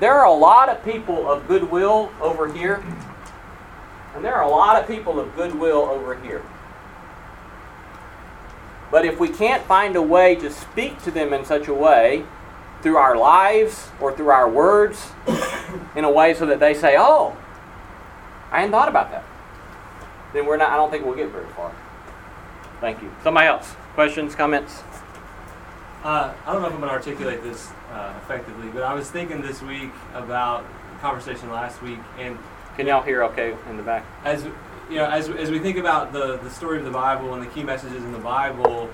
There 0.00 0.14
are 0.14 0.24
a 0.24 0.32
lot 0.32 0.68
of 0.68 0.84
people 0.84 1.30
of 1.30 1.46
goodwill 1.46 2.10
over 2.20 2.50
here, 2.50 2.82
and 4.14 4.24
there 4.24 4.34
are 4.34 4.42
a 4.42 4.48
lot 4.48 4.80
of 4.80 4.88
people 4.88 5.18
of 5.18 5.34
goodwill 5.34 5.82
over 5.82 6.18
here. 6.20 6.42
But 8.90 9.04
if 9.04 9.18
we 9.18 9.28
can't 9.28 9.64
find 9.64 9.96
a 9.96 10.02
way 10.02 10.36
to 10.36 10.50
speak 10.50 11.02
to 11.02 11.10
them 11.10 11.32
in 11.32 11.44
such 11.44 11.66
a 11.68 11.74
way, 11.74 12.24
through 12.82 12.96
our 12.98 13.16
lives 13.16 13.88
or 13.98 14.14
through 14.14 14.28
our 14.28 14.48
words, 14.48 15.10
in 15.96 16.04
a 16.04 16.10
way 16.10 16.34
so 16.34 16.46
that 16.46 16.60
they 16.60 16.74
say, 16.74 16.96
"Oh, 16.98 17.36
I 18.52 18.60
hadn't 18.60 18.72
thought 18.72 18.88
about 18.88 19.10
that," 19.10 19.24
then 20.32 20.46
we're 20.46 20.58
not. 20.58 20.70
I 20.70 20.76
don't 20.76 20.90
think 20.90 21.04
we'll 21.04 21.16
get 21.16 21.30
very 21.30 21.48
far. 21.54 21.74
Thank 22.80 23.02
you. 23.02 23.10
Somebody 23.22 23.46
else? 23.46 23.74
Questions? 23.94 24.34
Comments? 24.34 24.82
Uh, 26.04 26.34
I 26.44 26.52
don't 26.52 26.60
know 26.60 26.68
if 26.68 26.74
I'm 26.74 26.80
going 26.80 26.90
to 26.90 26.96
articulate 26.96 27.42
this 27.42 27.70
uh, 27.90 28.12
effectively, 28.22 28.68
but 28.68 28.82
I 28.82 28.92
was 28.92 29.10
thinking 29.10 29.40
this 29.40 29.62
week 29.62 29.90
about 30.12 30.66
the 30.92 30.98
conversation 31.00 31.50
last 31.50 31.80
week, 31.80 31.98
and 32.18 32.36
Can 32.76 32.88
y'all 32.88 33.02
hear 33.02 33.22
okay 33.24 33.56
in 33.70 33.76
the 33.76 33.82
back? 33.82 34.04
as 34.24 34.44
you 34.90 34.96
know, 34.96 35.06
as, 35.06 35.28
as 35.28 35.50
we 35.50 35.58
think 35.58 35.78
about 35.78 36.12
the, 36.12 36.36
the 36.38 36.50
story 36.50 36.78
of 36.78 36.84
the 36.84 36.90
Bible 36.90 37.34
and 37.34 37.42
the 37.42 37.50
key 37.50 37.62
messages 37.62 38.02
in 38.02 38.12
the 38.12 38.18
Bible, 38.18 38.90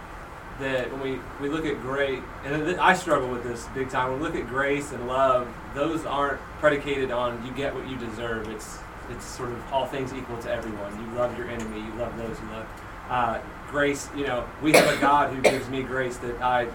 that 0.60 0.90
when 0.92 1.00
we, 1.00 1.20
we 1.40 1.48
look 1.48 1.66
at 1.66 1.80
grace, 1.80 2.22
and 2.44 2.78
I 2.78 2.94
struggle 2.94 3.28
with 3.28 3.42
this 3.42 3.66
big 3.74 3.90
time. 3.90 4.10
When 4.12 4.20
we 4.20 4.26
look 4.26 4.36
at 4.36 4.46
grace 4.46 4.92
and 4.92 5.08
love, 5.08 5.48
those 5.74 6.04
aren't 6.04 6.40
predicated 6.60 7.10
on 7.10 7.44
you 7.44 7.52
get 7.52 7.74
what 7.74 7.88
you 7.88 7.96
deserve. 7.96 8.48
It's 8.48 8.78
it's 9.10 9.24
sort 9.24 9.50
of 9.50 9.72
all 9.72 9.86
things 9.86 10.14
equal 10.14 10.38
to 10.42 10.50
everyone. 10.52 10.92
You 11.00 11.18
love 11.18 11.36
your 11.36 11.48
enemy. 11.48 11.80
You 11.80 11.92
love 11.94 12.16
those 12.16 12.38
you 12.40 12.46
love. 12.50 12.66
Uh, 13.08 13.40
grace, 13.68 14.08
you 14.14 14.24
know, 14.24 14.46
we 14.62 14.72
have 14.72 14.86
a 14.86 15.00
God 15.00 15.34
who 15.34 15.42
gives 15.42 15.68
me 15.68 15.82
grace 15.82 16.16
that 16.18 16.40
I 16.40 16.68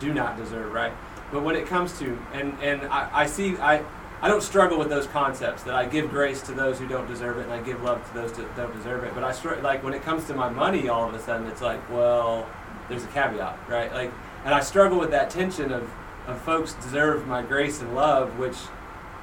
do 0.00 0.12
not 0.12 0.36
deserve, 0.36 0.72
right? 0.72 0.92
But 1.30 1.44
when 1.44 1.54
it 1.54 1.66
comes 1.66 1.96
to, 2.00 2.18
and 2.32 2.58
and 2.60 2.82
I, 2.88 3.08
I 3.12 3.26
see, 3.26 3.56
I 3.58 3.84
I 4.22 4.28
don't 4.28 4.42
struggle 4.42 4.78
with 4.78 4.90
those 4.90 5.06
concepts 5.06 5.62
that 5.62 5.74
I 5.74 5.86
give 5.86 6.10
grace 6.10 6.42
to 6.42 6.52
those 6.52 6.78
who 6.78 6.86
don't 6.86 7.08
deserve 7.08 7.38
it 7.38 7.44
and 7.44 7.52
I 7.52 7.62
give 7.62 7.82
love 7.82 8.06
to 8.08 8.14
those 8.14 8.36
who 8.36 8.44
don't 8.54 8.74
deserve 8.76 9.04
it. 9.04 9.14
But 9.14 9.24
I 9.24 9.32
str- 9.32 9.54
like 9.56 9.82
when 9.82 9.94
it 9.94 10.02
comes 10.02 10.26
to 10.26 10.34
my 10.34 10.50
money, 10.50 10.88
all 10.88 11.08
of 11.08 11.14
a 11.14 11.20
sudden 11.20 11.46
it's 11.46 11.62
like, 11.62 11.88
well, 11.90 12.46
there's 12.88 13.04
a 13.04 13.08
caveat, 13.08 13.58
right? 13.68 13.90
Like, 13.92 14.12
and 14.44 14.54
I 14.54 14.60
struggle 14.60 14.98
with 14.98 15.10
that 15.10 15.30
tension 15.30 15.72
of 15.72 15.90
of 16.26 16.40
folks 16.42 16.74
deserve 16.74 17.26
my 17.26 17.42
grace 17.42 17.80
and 17.80 17.94
love, 17.94 18.38
which 18.38 18.56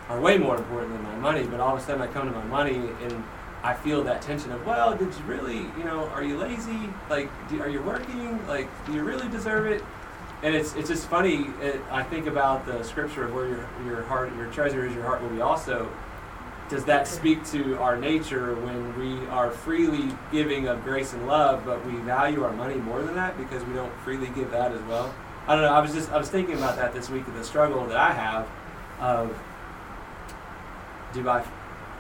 are 0.10 0.20
way 0.20 0.38
more 0.38 0.58
important 0.58 0.94
than 0.94 1.04
my 1.04 1.16
money. 1.16 1.46
But 1.46 1.60
all 1.60 1.76
of 1.76 1.82
a 1.82 1.86
sudden 1.86 2.02
I 2.02 2.08
come 2.08 2.28
to 2.28 2.34
my 2.34 2.44
money 2.46 2.76
and 2.76 3.24
I 3.64 3.74
feel 3.74 4.04
that 4.04 4.22
tension 4.22 4.52
of, 4.52 4.66
well, 4.66 4.96
did 4.96 5.14
you 5.14 5.24
really, 5.26 5.58
you 5.58 5.84
know, 5.84 6.08
are 6.10 6.24
you 6.24 6.38
lazy? 6.38 6.90
Like, 7.10 7.30
do, 7.50 7.62
are 7.62 7.70
you 7.70 7.82
working? 7.82 8.46
Like, 8.48 8.70
do 8.86 8.94
you 8.94 9.04
really 9.04 9.28
deserve 9.30 9.66
it? 9.68 9.84
And 10.44 10.56
it's 10.56 10.76
it's 10.76 10.90
just 10.90 11.08
funny. 11.08 11.48
It, 11.62 11.82
I 11.90 12.04
think 12.04 12.28
about 12.28 12.66
the 12.66 12.84
scripture 12.84 13.26
of 13.26 13.34
where 13.34 13.48
your 13.48 13.68
your 13.86 14.04
heart, 14.04 14.36
your 14.36 14.52
treasure 14.52 14.86
is, 14.86 14.94
your 14.94 15.04
heart 15.04 15.22
will 15.22 15.30
be 15.30 15.42
also. 15.42 15.90
Does 16.70 16.84
that 16.86 17.08
speak 17.08 17.46
to 17.52 17.78
our 17.78 17.96
nature 17.96 18.54
when 18.56 19.00
we 19.00 19.26
are 19.28 19.50
freely 19.52 20.14
giving 20.34 20.68
of 20.68 20.84
grace 20.84 21.14
and 21.14 21.26
love, 21.26 21.64
but 21.66 21.84
we 21.86 21.94
value 22.00 22.44
our 22.44 22.52
money 22.52 22.76
more 22.76 23.02
than 23.02 23.16
that 23.16 23.38
because 23.38 23.64
we 23.64 23.74
don't 23.74 23.94
freely 24.02 24.28
give 24.36 24.52
that 24.52 24.74
as 24.74 24.82
well? 24.82 25.14
I 25.48 25.56
don't 25.56 25.64
know. 25.64 25.74
I 25.74 25.80
was 25.80 25.94
just 25.94 26.12
I 26.12 26.18
was 26.18 26.30
thinking 26.30 26.56
about 26.56 26.76
that 26.76 26.94
this 26.94 27.10
week 27.10 27.26
of 27.28 27.34
the 27.34 27.44
struggle 27.44 27.86
that 27.88 27.98
I 27.98 28.12
have 28.12 28.48
of 29.00 29.40
do 31.14 31.28
I 31.30 31.44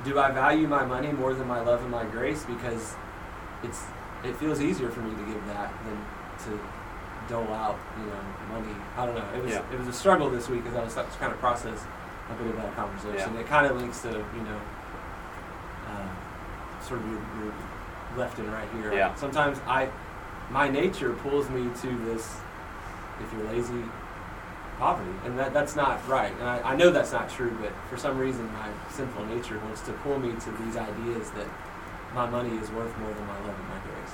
do 0.03 0.19
I 0.19 0.31
value 0.31 0.67
my 0.67 0.85
money 0.85 1.11
more 1.11 1.33
than 1.33 1.47
my 1.47 1.61
love 1.61 1.81
and 1.81 1.89
my 1.89 2.03
grace 2.05 2.43
because 2.43 2.93
it's 3.63 3.83
it 4.23 4.35
feels 4.35 4.61
easier 4.61 4.89
for 4.89 4.99
me 4.99 5.11
to 5.11 5.31
give 5.31 5.45
that 5.47 5.71
than 5.85 6.05
to 6.45 6.59
dole 7.27 7.51
out, 7.53 7.77
you 7.99 8.05
know, 8.05 8.21
money. 8.51 8.75
I 8.97 9.05
don't 9.05 9.15
know. 9.15 9.25
It 9.35 9.43
was 9.43 9.51
Yeah. 9.51 9.61
it 9.71 9.79
was 9.79 9.87
a 9.87 9.93
struggle 9.93 10.29
this 10.29 10.49
week 10.49 10.65
as 10.67 10.75
I 10.75 10.83
was 10.83 10.93
trying 11.17 11.31
to 11.31 11.37
process 11.37 11.83
a 12.29 12.33
bit 12.33 12.47
of 12.47 12.55
that 12.57 12.75
conversation. 12.75 13.33
Yeah. 13.33 13.39
It 13.39 13.47
kind 13.47 13.65
of 13.65 13.77
links 13.77 14.01
to 14.01 14.09
you 14.09 14.41
know, 14.43 14.59
uh, 15.87 16.81
sort 16.81 16.99
of 17.01 17.07
your, 17.07 17.21
your 17.43 17.53
left 18.17 18.39
and 18.39 18.51
right 18.51 18.67
here. 18.73 18.93
Yeah. 18.93 19.15
Sometimes 19.15 19.59
I, 19.67 19.89
my 20.49 20.69
nature 20.69 21.13
pulls 21.13 21.49
me 21.49 21.69
to 21.81 21.97
this. 22.05 22.37
If 23.19 23.33
you're 23.33 23.47
lazy, 23.51 23.83
poverty, 24.77 25.09
and 25.25 25.39
that 25.39 25.53
that's 25.53 25.75
not 25.75 26.07
right. 26.07 26.31
And 26.39 26.47
I, 26.47 26.73
I 26.73 26.75
know 26.75 26.91
that's 26.91 27.11
not 27.11 27.29
true, 27.29 27.57
but 27.59 27.71
for 27.89 27.97
some 27.97 28.17
reason 28.17 28.45
my 28.53 28.69
sinful 28.91 29.25
nature 29.25 29.59
wants 29.59 29.81
to 29.81 29.93
pull 29.93 30.19
me 30.19 30.33
to 30.33 30.51
these 30.63 30.77
ideas 30.77 31.31
that 31.31 31.47
my 32.13 32.29
money 32.29 32.55
is 32.57 32.69
worth 32.71 32.95
more 32.99 33.11
than 33.11 33.25
my 33.25 33.39
love 33.39 33.55
and 33.57 33.69
my 33.69 33.79
grace. 33.79 34.13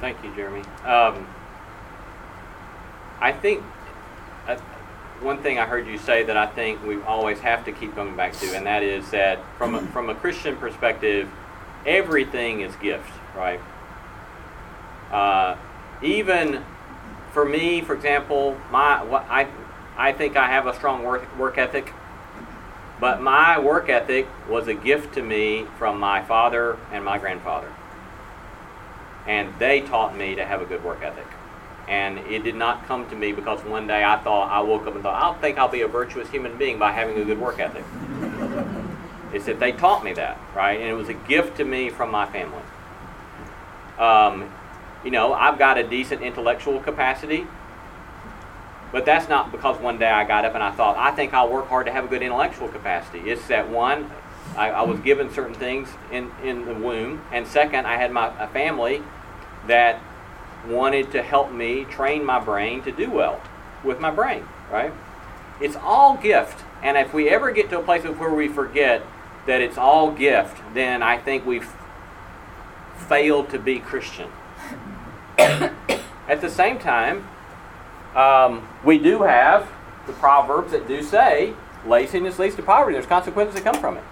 Thank 0.00 0.22
you, 0.22 0.34
Jeremy. 0.36 0.60
Um, 0.84 1.26
I 3.20 3.32
think 3.32 3.62
uh, 4.46 4.56
one 5.20 5.42
thing 5.42 5.58
I 5.58 5.66
heard 5.66 5.86
you 5.86 5.98
say 5.98 6.22
that 6.24 6.36
I 6.36 6.46
think 6.46 6.84
we 6.84 7.00
always 7.02 7.40
have 7.40 7.64
to 7.64 7.72
keep 7.72 7.94
coming 7.94 8.16
back 8.16 8.34
to, 8.34 8.56
and 8.56 8.66
that 8.66 8.82
is 8.82 9.10
that 9.10 9.38
from 9.58 9.74
a, 9.74 9.82
from 9.88 10.10
a 10.10 10.14
Christian 10.14 10.56
perspective, 10.56 11.28
everything 11.86 12.60
is 12.60 12.74
gift, 12.76 13.10
right? 13.34 13.60
Uh, 15.10 15.56
even 16.02 16.62
for 17.32 17.44
me, 17.44 17.80
for 17.80 17.94
example, 17.94 18.56
my 18.70 19.02
what 19.02 19.24
I 19.30 19.48
I 19.96 20.12
think 20.12 20.36
I 20.36 20.48
have 20.48 20.66
a 20.66 20.74
strong 20.74 21.04
work 21.04 21.38
work 21.38 21.56
ethic, 21.58 21.92
but 23.00 23.22
my 23.22 23.58
work 23.58 23.88
ethic 23.88 24.26
was 24.48 24.68
a 24.68 24.74
gift 24.74 25.14
to 25.14 25.22
me 25.22 25.66
from 25.78 25.98
my 25.98 26.22
father 26.22 26.76
and 26.92 27.04
my 27.04 27.18
grandfather 27.18 27.72
and 29.26 29.52
they 29.58 29.80
taught 29.80 30.16
me 30.16 30.34
to 30.36 30.44
have 30.44 30.62
a 30.62 30.64
good 30.64 30.82
work 30.84 31.02
ethic. 31.02 31.26
And 31.88 32.18
it 32.18 32.42
did 32.42 32.56
not 32.56 32.86
come 32.86 33.08
to 33.10 33.16
me 33.16 33.32
because 33.32 33.62
one 33.64 33.86
day 33.86 34.02
I 34.02 34.18
thought 34.18 34.50
I 34.50 34.60
woke 34.60 34.86
up 34.86 34.94
and 34.94 35.02
thought 35.02 35.36
I 35.36 35.40
think 35.40 35.58
I'll 35.58 35.68
be 35.68 35.82
a 35.82 35.88
virtuous 35.88 36.28
human 36.30 36.56
being 36.58 36.78
by 36.78 36.92
having 36.92 37.18
a 37.18 37.24
good 37.24 37.40
work 37.40 37.60
ethic. 37.60 37.84
it's 39.32 39.46
that 39.46 39.60
they 39.60 39.72
taught 39.72 40.04
me 40.04 40.12
that, 40.14 40.38
right? 40.54 40.80
And 40.80 40.88
it 40.88 40.94
was 40.94 41.08
a 41.08 41.14
gift 41.14 41.56
to 41.58 41.64
me 41.64 41.90
from 41.90 42.10
my 42.10 42.26
family. 42.26 42.62
Um, 43.98 44.52
you 45.04 45.10
know, 45.10 45.32
I've 45.32 45.58
got 45.58 45.78
a 45.78 45.86
decent 45.86 46.22
intellectual 46.22 46.80
capacity, 46.80 47.46
but 48.90 49.04
that's 49.04 49.28
not 49.28 49.52
because 49.52 49.80
one 49.80 49.98
day 49.98 50.10
I 50.10 50.24
got 50.24 50.44
up 50.44 50.54
and 50.54 50.62
I 50.62 50.72
thought 50.72 50.96
I 50.96 51.14
think 51.14 51.32
I'll 51.34 51.48
work 51.48 51.68
hard 51.68 51.86
to 51.86 51.92
have 51.92 52.06
a 52.06 52.08
good 52.08 52.22
intellectual 52.22 52.68
capacity. 52.68 53.20
It's 53.30 53.46
that 53.48 53.70
one, 53.70 54.10
I, 54.56 54.70
I 54.70 54.82
was 54.82 54.98
given 55.00 55.32
certain 55.32 55.54
things 55.54 55.88
in, 56.10 56.30
in 56.42 56.64
the 56.64 56.74
womb, 56.74 57.22
and 57.32 57.46
second, 57.46 57.86
I 57.86 57.96
had 57.96 58.10
my 58.10 58.32
a 58.42 58.48
family 58.48 59.02
that 59.66 60.00
wanted 60.68 61.12
to 61.12 61.22
help 61.22 61.52
me 61.52 61.84
train 61.84 62.24
my 62.24 62.38
brain 62.38 62.82
to 62.82 62.92
do 62.92 63.10
well 63.10 63.40
with 63.84 64.00
my 64.00 64.10
brain, 64.10 64.44
right? 64.70 64.92
It's 65.60 65.76
all 65.76 66.16
gift. 66.16 66.64
And 66.82 66.96
if 66.96 67.14
we 67.14 67.28
ever 67.28 67.50
get 67.50 67.70
to 67.70 67.78
a 67.78 67.82
place 67.82 68.04
where 68.04 68.34
we 68.34 68.48
forget 68.48 69.02
that 69.46 69.60
it's 69.60 69.78
all 69.78 70.10
gift, 70.10 70.60
then 70.74 71.02
I 71.02 71.18
think 71.18 71.46
we've 71.46 71.68
failed 73.08 73.50
to 73.50 73.58
be 73.58 73.78
Christian. 73.78 74.30
At 75.38 76.40
the 76.40 76.50
same 76.50 76.78
time, 76.78 77.28
um, 78.14 78.68
we 78.84 78.98
do 78.98 79.22
have 79.22 79.70
the 80.06 80.12
proverbs 80.14 80.72
that 80.72 80.88
do 80.88 81.02
say 81.02 81.54
laziness 81.86 82.38
leads 82.38 82.56
to 82.56 82.62
poverty. 82.62 82.94
There's 82.94 83.06
consequences 83.06 83.54
that 83.54 83.64
come 83.64 83.80
from 83.80 83.96
it. 83.96 84.04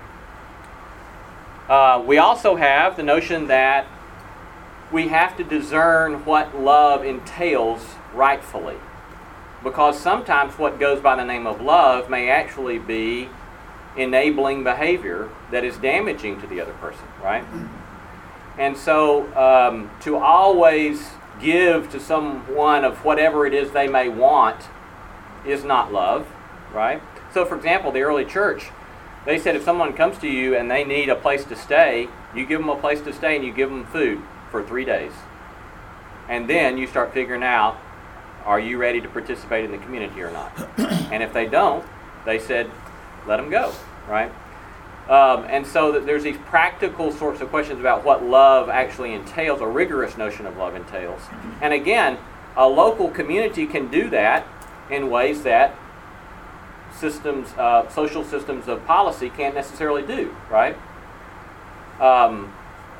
Uh, 1.68 2.02
we 2.06 2.18
also 2.18 2.56
have 2.56 2.96
the 2.96 3.02
notion 3.02 3.46
that 3.48 3.86
we 4.92 5.08
have 5.08 5.36
to 5.36 5.44
discern 5.44 6.24
what 6.24 6.58
love 6.58 7.04
entails 7.04 7.82
rightfully. 8.14 8.76
Because 9.62 9.98
sometimes 9.98 10.58
what 10.58 10.78
goes 10.78 11.00
by 11.00 11.16
the 11.16 11.24
name 11.24 11.46
of 11.46 11.60
love 11.60 12.10
may 12.10 12.28
actually 12.28 12.78
be 12.78 13.28
enabling 13.96 14.62
behavior 14.62 15.30
that 15.50 15.64
is 15.64 15.76
damaging 15.78 16.40
to 16.40 16.46
the 16.46 16.60
other 16.60 16.74
person, 16.74 17.04
right? 17.22 17.44
And 18.58 18.76
so 18.76 19.32
um, 19.34 19.90
to 20.02 20.16
always 20.16 21.10
give 21.40 21.90
to 21.90 21.98
someone 21.98 22.84
of 22.84 23.04
whatever 23.04 23.46
it 23.46 23.54
is 23.54 23.72
they 23.72 23.88
may 23.88 24.08
want 24.08 24.66
is 25.46 25.64
not 25.64 25.92
love, 25.92 26.26
right? 26.72 27.02
So, 27.32 27.44
for 27.44 27.56
example, 27.56 27.90
the 27.90 28.02
early 28.02 28.24
church, 28.24 28.70
they 29.24 29.38
said 29.38 29.56
if 29.56 29.64
someone 29.64 29.94
comes 29.94 30.18
to 30.18 30.28
you 30.28 30.54
and 30.54 30.70
they 30.70 30.84
need 30.84 31.08
a 31.08 31.16
place 31.16 31.44
to 31.46 31.56
stay, 31.56 32.08
you 32.34 32.46
give 32.46 32.60
them 32.60 32.68
a 32.68 32.76
place 32.76 33.00
to 33.02 33.12
stay 33.12 33.36
and 33.36 33.44
you 33.44 33.52
give 33.52 33.70
them 33.70 33.86
food 33.86 34.22
for 34.54 34.62
three 34.62 34.84
days. 34.84 35.10
And 36.28 36.48
then 36.48 36.78
you 36.78 36.86
start 36.86 37.12
figuring 37.12 37.42
out 37.42 37.76
are 38.44 38.60
you 38.60 38.78
ready 38.78 39.00
to 39.00 39.08
participate 39.08 39.64
in 39.64 39.72
the 39.72 39.78
community 39.78 40.22
or 40.22 40.30
not? 40.30 40.52
and 40.78 41.24
if 41.24 41.32
they 41.32 41.46
don't, 41.46 41.84
they 42.24 42.38
said, 42.38 42.70
let 43.26 43.38
them 43.38 43.50
go, 43.50 43.72
right? 44.08 44.30
Um, 45.08 45.44
and 45.48 45.66
so 45.66 45.90
that 45.90 46.06
there's 46.06 46.22
these 46.22 46.36
practical 46.46 47.10
sorts 47.10 47.40
of 47.40 47.48
questions 47.48 47.80
about 47.80 48.04
what 48.04 48.22
love 48.22 48.68
actually 48.68 49.12
entails, 49.12 49.60
a 49.60 49.66
rigorous 49.66 50.16
notion 50.16 50.46
of 50.46 50.56
love 50.56 50.76
entails. 50.76 51.22
And 51.60 51.74
again, 51.74 52.16
a 52.56 52.68
local 52.68 53.08
community 53.10 53.66
can 53.66 53.90
do 53.90 54.08
that 54.10 54.46
in 54.88 55.10
ways 55.10 55.42
that 55.42 55.74
systems, 56.96 57.48
uh, 57.54 57.88
social 57.88 58.22
systems 58.22 58.68
of 58.68 58.86
policy 58.86 59.30
can't 59.30 59.56
necessarily 59.56 60.06
do, 60.06 60.36
right? 60.48 60.76
Um, 61.98 62.52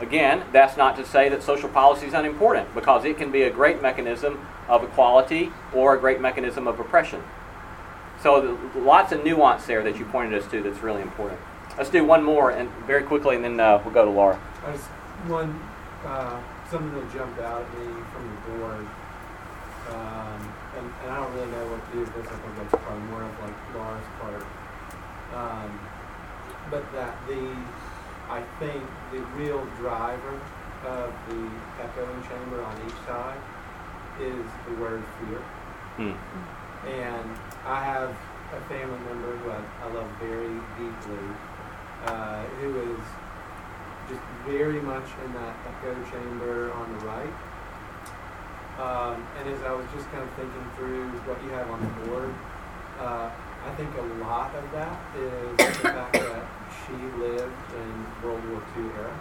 again, 0.04 0.44
that's 0.52 0.76
not 0.76 0.96
to 0.96 1.04
say 1.06 1.28
that 1.30 1.42
social 1.42 1.68
policy 1.68 2.06
is 2.06 2.14
unimportant 2.14 2.72
because 2.74 3.04
it 3.04 3.16
can 3.16 3.32
be 3.32 3.42
a 3.42 3.50
great 3.50 3.82
mechanism 3.82 4.46
of 4.68 4.84
equality 4.84 5.50
or 5.72 5.96
a 5.96 5.98
great 5.98 6.20
mechanism 6.20 6.68
of 6.68 6.78
oppression. 6.78 7.22
So 8.22 8.58
lots 8.76 9.12
of 9.12 9.24
nuance 9.24 9.66
there 9.66 9.82
that 9.82 9.98
you 9.98 10.04
pointed 10.04 10.40
us 10.40 10.50
to 10.50 10.62
that's 10.62 10.80
really 10.80 11.02
important. 11.02 11.40
Let's 11.76 11.90
do 11.90 12.04
one 12.04 12.22
more 12.22 12.50
and 12.50 12.70
very 12.86 13.02
quickly, 13.02 13.34
and 13.34 13.44
then 13.44 13.58
uh, 13.58 13.80
we'll 13.84 13.92
go 13.92 14.04
to 14.04 14.10
Laura. 14.10 14.38
Just 14.70 14.84
one 15.26 15.60
uh, 16.04 16.40
something 16.70 16.94
that 16.94 17.12
jumped 17.12 17.40
out 17.40 17.62
at 17.62 17.78
me 17.78 17.86
from 18.12 18.24
the 18.28 18.58
board, 18.58 18.86
um, 19.90 20.40
and, 20.78 20.86
and 21.02 21.10
I 21.10 21.16
don't 21.16 21.34
really 21.34 21.50
know 21.50 21.66
what 21.72 21.80
to 21.84 21.92
do 21.92 22.00
with 22.00 22.14
this. 22.14 22.26
I 22.28 22.36
think 22.36 22.56
that's 22.56 22.82
probably 22.84 23.02
more 23.10 23.22
of 23.24 23.34
like 23.42 23.56
Laura's 23.74 24.08
part. 24.20 24.44
Um, 25.34 25.80
but 26.70 26.84
that 26.92 27.18
the 27.26 27.56
I 28.28 28.42
think 28.58 28.82
the 29.12 29.20
real 29.36 29.64
driver 29.78 30.40
of 30.86 31.12
the 31.28 31.50
echoing 31.80 32.22
chamber 32.28 32.62
on 32.62 32.76
each 32.86 32.96
side 33.06 33.40
is 34.20 34.46
the 34.66 34.74
word 34.80 35.02
fear. 35.18 35.38
Hmm. 35.96 36.88
And 36.88 37.30
I 37.66 37.82
have 37.84 38.16
a 38.52 38.60
family 38.68 38.98
member 39.08 39.36
who 39.38 39.50
I, 39.50 39.60
I 39.82 39.92
love 39.92 40.10
very 40.20 40.54
deeply, 40.78 41.24
uh, 42.06 42.44
who 42.60 42.92
is 42.92 43.00
just 44.08 44.20
very 44.46 44.80
much 44.80 45.08
in 45.24 45.32
that 45.32 45.56
echo 45.66 45.94
chamber 46.10 46.72
on 46.72 46.92
the 46.92 47.06
right. 47.06 47.34
Um, 48.78 49.26
and 49.38 49.48
as 49.48 49.62
I 49.62 49.72
was 49.72 49.86
just 49.94 50.10
kind 50.10 50.22
of 50.22 50.30
thinking 50.34 50.66
through 50.76 51.08
what 51.24 51.42
you 51.44 51.50
have 51.50 51.70
on 51.70 51.80
the 51.80 52.08
board, 52.08 52.34
uh, 52.98 53.30
I 53.64 53.74
think 53.76 53.90
a 53.96 54.06
lot 54.22 54.54
of 54.54 54.70
that 54.72 55.00
is 55.16 55.56
the 55.56 55.88
fact 55.88 56.12
that 56.12 56.44
she 56.84 56.92
lived 57.16 57.60
in 57.72 58.06
World 58.22 58.44
War 58.50 58.62
II 58.76 58.84
era, 58.92 59.18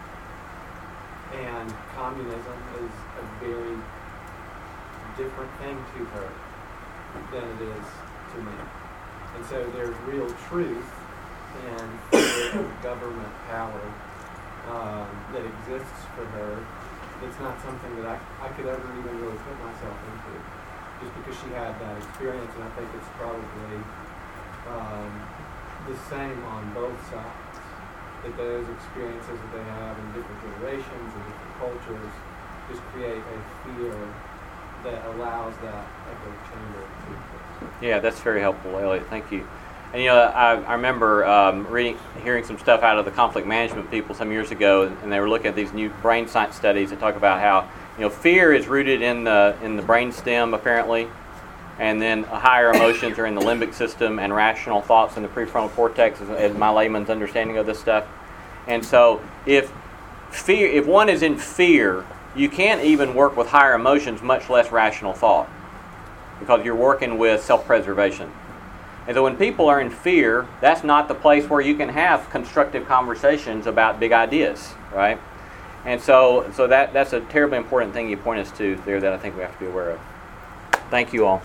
and 1.33 1.73
communism 1.95 2.59
is 2.83 2.91
a 2.91 3.25
very 3.39 3.77
different 5.15 5.51
thing 5.63 5.79
to 5.95 6.05
her 6.19 6.29
than 7.31 7.43
it 7.55 7.61
is 7.71 7.85
to 8.35 8.37
me. 8.43 8.57
And 9.35 9.45
so 9.45 9.63
there's 9.71 9.95
real 10.05 10.27
truth 10.49 10.91
in 11.63 11.87
fear 12.11 12.67
government 12.83 13.33
power 13.47 13.81
um, 14.69 15.07
that 15.31 15.45
exists 15.45 16.03
for 16.15 16.25
her. 16.25 16.59
It's 17.23 17.39
not 17.39 17.61
something 17.63 17.95
that 18.01 18.05
I, 18.05 18.19
I 18.43 18.49
could 18.49 18.65
ever 18.67 18.83
even 18.99 19.21
really 19.21 19.37
put 19.37 19.57
myself 19.63 19.97
into, 20.11 20.35
just 20.99 21.15
because 21.15 21.39
she 21.39 21.49
had 21.55 21.79
that 21.79 21.97
experience, 21.97 22.51
and 22.55 22.63
I 22.65 22.69
think 22.75 22.89
it's 22.93 23.07
probably 23.15 23.79
um, 24.69 25.11
the 25.87 25.97
same 26.09 26.43
on 26.45 26.73
both 26.73 26.99
sides. 27.09 27.59
That 28.23 28.37
those 28.37 28.67
experiences 28.69 29.35
that 29.35 29.51
they 29.51 29.63
have 29.63 29.99
in 29.99 30.05
different 30.15 30.39
generations 30.41 31.11
and 31.11 31.23
different 31.27 31.55
cultures 31.59 32.13
just 32.69 32.81
create 32.93 33.19
a 33.19 33.39
fear 33.67 33.95
that 34.83 35.05
allows 35.15 35.55
that 35.57 35.85
echo 36.09 36.31
chamber 36.49 36.79
to 36.79 37.11
exist. 37.11 37.81
Yeah, 37.81 37.99
that's 37.99 38.19
very 38.21 38.39
helpful, 38.41 38.77
Elliot. 38.77 39.07
Thank 39.09 39.31
you. 39.31 39.47
And 39.93 40.01
you 40.01 40.07
know, 40.07 40.17
I, 40.17 40.55
I 40.55 40.73
remember 40.73 41.23
um, 41.25 41.67
reading, 41.67 41.99
hearing 42.23 42.43
some 42.43 42.57
stuff 42.57 42.81
out 42.81 42.97
of 42.97 43.05
the 43.05 43.11
conflict 43.11 43.47
management 43.47 43.91
people 43.91 44.15
some 44.15 44.31
years 44.31 44.51
ago, 44.51 44.91
and 45.03 45.11
they 45.11 45.19
were 45.19 45.29
looking 45.29 45.47
at 45.47 45.55
these 45.55 45.71
new 45.71 45.89
brain 46.01 46.27
science 46.27 46.55
studies 46.55 46.89
that 46.89 46.99
talk 46.99 47.15
about 47.15 47.39
how 47.39 47.69
you 47.97 48.01
know 48.01 48.09
fear 48.09 48.53
is 48.53 48.67
rooted 48.67 49.01
in 49.01 49.23
the 49.23 49.55
in 49.61 49.75
the 49.75 49.83
brain 49.83 50.11
stem 50.11 50.53
apparently, 50.53 51.07
and 51.79 52.01
then 52.01 52.23
higher 52.23 52.71
emotions 52.71 53.17
are 53.17 53.25
in 53.25 53.35
the 53.35 53.41
limbic 53.41 53.73
system, 53.73 54.19
and 54.19 54.33
rational 54.33 54.81
thoughts 54.81 55.17
in 55.17 55.23
the 55.23 55.29
prefrontal 55.29 55.71
cortex, 55.71 56.21
is, 56.21 56.29
is 56.29 56.57
my 56.57 56.69
layman's 56.69 57.09
understanding 57.09 57.57
of 57.57 57.65
this 57.65 57.79
stuff. 57.79 58.05
And 58.67 58.85
so, 58.85 59.21
if 59.45 59.71
fear, 60.31 60.67
if 60.67 60.85
one 60.85 61.09
is 61.09 61.21
in 61.21 61.37
fear, 61.37 62.05
you 62.35 62.49
can't 62.49 62.83
even 62.83 63.13
work 63.13 63.37
with 63.37 63.47
higher 63.47 63.73
emotions, 63.73 64.21
much 64.21 64.49
less 64.49 64.71
rational 64.71 65.13
thought, 65.13 65.49
because 66.39 66.65
you're 66.65 66.75
working 66.75 67.17
with 67.17 67.43
self-preservation. 67.43 68.31
And 69.05 69.15
so 69.15 69.23
when 69.23 69.35
people 69.35 69.67
are 69.67 69.81
in 69.81 69.89
fear, 69.89 70.47
that's 70.61 70.83
not 70.83 71.07
the 71.07 71.15
place 71.15 71.49
where 71.49 71.61
you 71.61 71.75
can 71.75 71.89
have 71.89 72.29
constructive 72.29 72.87
conversations 72.87 73.67
about 73.67 73.99
big 73.99 74.13
ideas, 74.13 74.73
right? 74.93 75.19
And 75.85 76.01
so, 76.01 76.49
so 76.55 76.67
that, 76.67 76.93
that's 76.93 77.11
a 77.11 77.19
terribly 77.19 77.57
important 77.57 77.93
thing 77.93 78.09
you 78.09 78.15
point 78.15 78.39
us 78.39 78.57
to 78.57 78.81
there 78.85 79.01
that 79.01 79.11
I 79.11 79.17
think 79.17 79.35
we 79.35 79.41
have 79.41 79.53
to 79.53 79.59
be 79.59 79.65
aware 79.65 79.91
of. 79.91 79.99
Thank 80.89 81.11
you 81.11 81.25
all. 81.25 81.41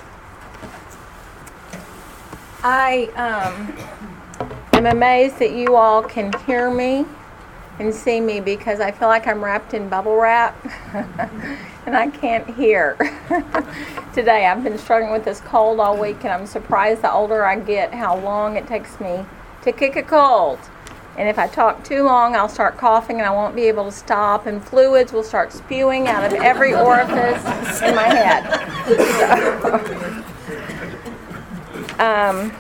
I 2.63 3.05
um, 3.15 3.73
am 4.73 4.87
amazed 4.87 5.39
that 5.39 5.53
you 5.53 5.77
all 5.77 6.03
can 6.03 6.33
hear 6.45 6.71
me 6.71 7.07
and 7.79 7.95
see 7.95 8.21
me 8.21 8.41
because 8.41 8.81
I 8.81 8.91
feel 8.91 9.07
like 9.07 9.29
I'm 9.29 9.45
wrapped 9.45 9.75
in 9.75 9.89
bubble 9.89 10.17
wrap 10.17 10.57
and 11.87 11.97
I 11.97 12.09
can't 12.09 12.53
hear. 12.57 12.97
Today 14.13 14.47
I've 14.47 14.65
been 14.65 14.77
struggling 14.77 15.13
with 15.13 15.25
this 15.25 15.41
cold 15.43 15.79
all 15.79 15.97
week 15.97 16.17
and 16.25 16.33
I'm 16.33 16.47
surprised 16.47 17.03
the 17.03 17.13
older 17.13 17.45
I 17.45 17.61
get 17.61 17.95
how 17.95 18.19
long 18.19 18.57
it 18.57 18.67
takes 18.67 18.99
me 18.99 19.25
to 19.63 19.71
kick 19.71 19.95
a 19.95 20.03
cold. 20.03 20.59
And 21.17 21.29
if 21.29 21.39
I 21.39 21.47
talk 21.47 21.85
too 21.85 22.03
long, 22.03 22.35
I'll 22.35 22.49
start 22.49 22.77
coughing 22.77 23.19
and 23.19 23.27
I 23.27 23.31
won't 23.31 23.55
be 23.57 23.65
able 23.65 23.85
to 23.87 23.93
stop, 23.93 24.47
and 24.47 24.63
fluids 24.63 25.13
will 25.13 25.25
start 25.25 25.53
spewing 25.53 26.07
out 26.07 26.25
of 26.25 26.33
every 26.35 26.75
orifice 26.75 27.83
in 27.83 27.97
my 27.97 28.07
head. 28.07 28.45
Um, 31.99 32.53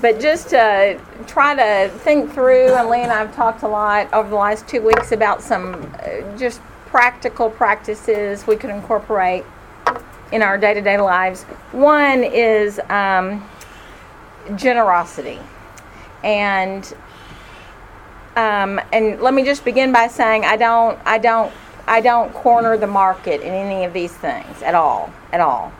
but 0.00 0.18
just 0.18 0.48
to 0.50 1.00
try 1.26 1.54
to 1.54 1.90
think 1.98 2.32
through, 2.32 2.74
and 2.74 2.88
Lee 2.88 3.00
and 3.00 3.12
I 3.12 3.18
have 3.18 3.34
talked 3.34 3.62
a 3.62 3.68
lot 3.68 4.12
over 4.12 4.28
the 4.28 4.36
last 4.36 4.66
two 4.66 4.80
weeks 4.80 5.12
about 5.12 5.42
some 5.42 5.74
uh, 6.02 6.36
just 6.38 6.60
practical 6.86 7.50
practices 7.50 8.46
we 8.46 8.56
could 8.56 8.70
incorporate 8.70 9.44
in 10.32 10.42
our 10.42 10.58
day 10.58 10.74
to 10.74 10.80
day 10.80 10.98
lives. 10.98 11.44
One 11.72 12.24
is 12.24 12.80
um, 12.88 13.48
generosity. 14.56 15.38
And 16.24 16.92
um, 18.36 18.80
and 18.92 19.20
let 19.20 19.34
me 19.34 19.44
just 19.44 19.64
begin 19.64 19.92
by 19.92 20.06
saying 20.06 20.44
I 20.44 20.56
don't 20.56 20.98
I 21.04 21.18
don't 21.18 21.52
I 21.86 22.00
don't 22.00 22.32
corner 22.32 22.76
the 22.76 22.86
market 22.86 23.42
in 23.42 23.52
any 23.52 23.84
of 23.84 23.92
these 23.92 24.12
things 24.12 24.62
at 24.62 24.74
all 24.74 25.12
at 25.32 25.40
all. 25.40 25.72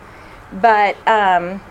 But 0.60 0.96
um, 1.08 1.62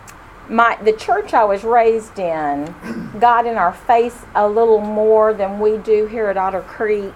my 0.48 0.76
the 0.82 0.92
church 0.92 1.34
I 1.34 1.44
was 1.44 1.64
raised 1.64 2.18
in 2.18 2.74
got 3.20 3.46
in 3.46 3.56
our 3.56 3.72
face 3.72 4.24
a 4.34 4.48
little 4.48 4.80
more 4.80 5.32
than 5.32 5.60
we 5.60 5.78
do 5.78 6.06
here 6.06 6.28
at 6.28 6.36
Otter 6.36 6.62
Creek 6.62 7.14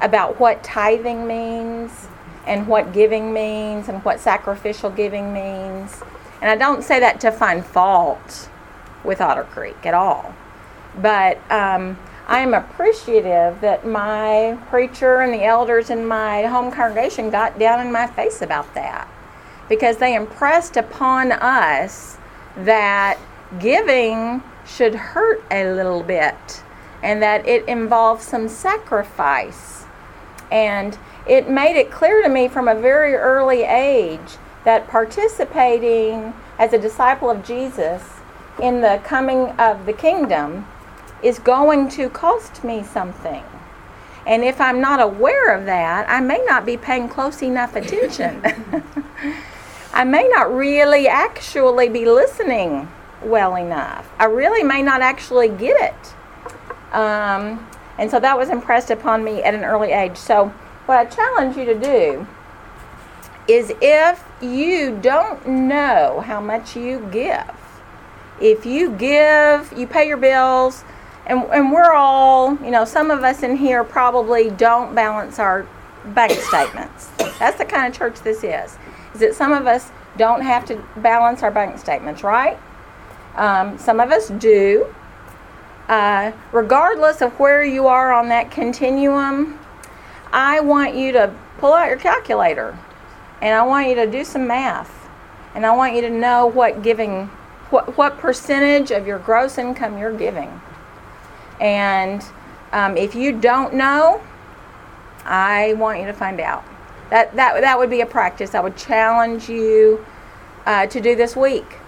about 0.00 0.38
what 0.38 0.62
tithing 0.62 1.26
means 1.26 2.06
and 2.46 2.66
what 2.66 2.92
giving 2.92 3.32
means 3.32 3.88
and 3.88 4.02
what 4.04 4.20
sacrificial 4.20 4.90
giving 4.90 5.32
means. 5.32 6.02
And 6.40 6.50
I 6.50 6.56
don't 6.56 6.82
say 6.82 7.00
that 7.00 7.20
to 7.20 7.32
find 7.32 7.64
fault 7.64 8.48
with 9.04 9.20
Otter 9.20 9.44
Creek 9.44 9.84
at 9.84 9.94
all. 9.94 10.34
But 11.00 11.38
um, 11.50 11.98
I 12.26 12.40
am 12.40 12.54
appreciative 12.54 13.60
that 13.60 13.86
my 13.86 14.58
preacher 14.68 15.20
and 15.20 15.32
the 15.32 15.44
elders 15.44 15.90
in 15.90 16.06
my 16.06 16.42
home 16.42 16.70
congregation 16.70 17.30
got 17.30 17.58
down 17.58 17.84
in 17.84 17.92
my 17.92 18.06
face 18.06 18.40
about 18.40 18.72
that 18.74 19.08
because 19.68 19.96
they 19.96 20.14
impressed 20.14 20.76
upon 20.76 21.32
us 21.32 22.17
that 22.64 23.18
giving 23.58 24.42
should 24.66 24.94
hurt 24.94 25.42
a 25.50 25.72
little 25.72 26.02
bit 26.02 26.62
and 27.02 27.22
that 27.22 27.46
it 27.46 27.66
involves 27.68 28.24
some 28.24 28.48
sacrifice. 28.48 29.84
And 30.50 30.98
it 31.26 31.48
made 31.48 31.76
it 31.76 31.90
clear 31.90 32.22
to 32.22 32.28
me 32.28 32.48
from 32.48 32.68
a 32.68 32.74
very 32.74 33.14
early 33.14 33.62
age 33.62 34.36
that 34.64 34.88
participating 34.88 36.34
as 36.58 36.72
a 36.72 36.78
disciple 36.78 37.30
of 37.30 37.44
Jesus 37.44 38.02
in 38.60 38.80
the 38.80 39.00
coming 39.04 39.50
of 39.52 39.86
the 39.86 39.92
kingdom 39.92 40.66
is 41.22 41.38
going 41.38 41.88
to 41.90 42.08
cost 42.08 42.64
me 42.64 42.82
something. 42.82 43.44
And 44.26 44.44
if 44.44 44.60
I'm 44.60 44.80
not 44.80 45.00
aware 45.00 45.54
of 45.54 45.64
that, 45.66 46.08
I 46.08 46.20
may 46.20 46.42
not 46.44 46.66
be 46.66 46.76
paying 46.76 47.08
close 47.08 47.42
enough 47.42 47.76
attention. 47.76 48.42
I 49.98 50.04
may 50.04 50.28
not 50.28 50.54
really 50.54 51.08
actually 51.08 51.88
be 51.88 52.04
listening 52.04 52.88
well 53.20 53.56
enough. 53.56 54.08
I 54.20 54.26
really 54.26 54.62
may 54.62 54.80
not 54.80 55.00
actually 55.00 55.48
get 55.48 55.76
it. 55.92 56.94
Um, 56.94 57.68
and 57.98 58.08
so 58.08 58.20
that 58.20 58.38
was 58.38 58.48
impressed 58.48 58.92
upon 58.92 59.24
me 59.24 59.42
at 59.42 59.54
an 59.54 59.64
early 59.64 59.90
age. 59.90 60.16
So, 60.16 60.50
what 60.86 60.98
I 60.98 61.04
challenge 61.06 61.56
you 61.56 61.64
to 61.64 61.74
do 61.74 62.26
is 63.48 63.72
if 63.82 64.24
you 64.40 64.96
don't 65.02 65.44
know 65.48 66.22
how 66.24 66.40
much 66.40 66.76
you 66.76 67.00
give, 67.10 67.50
if 68.40 68.64
you 68.64 68.92
give, 68.92 69.72
you 69.76 69.88
pay 69.88 70.06
your 70.06 70.16
bills, 70.16 70.84
and, 71.26 71.42
and 71.52 71.72
we're 71.72 71.92
all, 71.92 72.54
you 72.58 72.70
know, 72.70 72.84
some 72.84 73.10
of 73.10 73.24
us 73.24 73.42
in 73.42 73.56
here 73.56 73.82
probably 73.82 74.50
don't 74.50 74.94
balance 74.94 75.40
our 75.40 75.66
bank 76.14 76.38
statements. 76.40 77.08
That's 77.40 77.58
the 77.58 77.64
kind 77.64 77.92
of 77.92 77.98
church 77.98 78.20
this 78.20 78.44
is. 78.44 78.78
Is 79.18 79.22
that 79.22 79.34
some 79.34 79.52
of 79.52 79.66
us 79.66 79.90
don't 80.16 80.42
have 80.42 80.64
to 80.66 80.76
balance 80.98 81.42
our 81.42 81.50
bank 81.50 81.76
statements, 81.76 82.22
right? 82.22 82.56
Um, 83.34 83.76
some 83.76 83.98
of 83.98 84.12
us 84.12 84.28
do. 84.28 84.94
Uh, 85.88 86.30
regardless 86.52 87.20
of 87.20 87.32
where 87.40 87.64
you 87.64 87.88
are 87.88 88.12
on 88.12 88.28
that 88.28 88.52
continuum, 88.52 89.58
I 90.32 90.60
want 90.60 90.94
you 90.94 91.10
to 91.10 91.34
pull 91.58 91.72
out 91.72 91.88
your 91.88 91.96
calculator 91.96 92.78
and 93.42 93.56
I 93.56 93.62
want 93.62 93.88
you 93.88 93.96
to 93.96 94.06
do 94.08 94.22
some 94.22 94.46
math. 94.46 95.08
And 95.56 95.66
I 95.66 95.74
want 95.74 95.96
you 95.96 96.02
to 96.02 96.10
know 96.10 96.46
what 96.46 96.84
giving, 96.84 97.26
what, 97.70 97.96
what 97.96 98.18
percentage 98.18 98.92
of 98.92 99.04
your 99.04 99.18
gross 99.18 99.58
income 99.58 99.98
you're 99.98 100.16
giving. 100.16 100.60
And 101.60 102.24
um, 102.70 102.96
if 102.96 103.16
you 103.16 103.32
don't 103.32 103.74
know, 103.74 104.22
I 105.24 105.72
want 105.72 105.98
you 105.98 106.06
to 106.06 106.12
find 106.12 106.38
out. 106.38 106.64
That, 107.10 107.34
that, 107.36 107.60
that 107.60 107.78
would 107.78 107.90
be 107.90 108.00
a 108.00 108.06
practice. 108.06 108.54
I 108.54 108.60
would 108.60 108.76
challenge 108.76 109.48
you 109.48 110.04
uh, 110.66 110.86
to 110.86 111.00
do 111.00 111.16
this 111.16 111.34
week. 111.34 111.78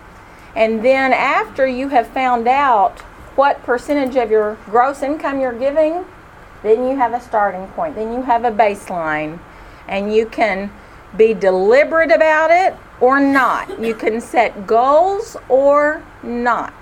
And 0.56 0.84
then 0.84 1.12
after 1.12 1.66
you 1.66 1.88
have 1.88 2.08
found 2.08 2.48
out 2.48 3.00
what 3.36 3.62
percentage 3.62 4.16
of 4.16 4.30
your 4.30 4.56
gross 4.66 5.02
income 5.02 5.40
you're 5.40 5.58
giving, 5.58 6.04
then 6.62 6.88
you 6.88 6.96
have 6.96 7.12
a 7.12 7.20
starting 7.20 7.66
point. 7.68 7.94
Then 7.94 8.12
you 8.12 8.22
have 8.22 8.44
a 8.44 8.50
baseline. 8.50 9.38
And 9.88 10.14
you 10.14 10.26
can 10.26 10.72
be 11.16 11.34
deliberate 11.34 12.10
about 12.10 12.50
it 12.50 12.74
or 13.00 13.20
not. 13.20 13.80
You 13.80 13.94
can 13.94 14.20
set 14.20 14.66
goals 14.66 15.36
or 15.48 16.02
not. 16.22 16.74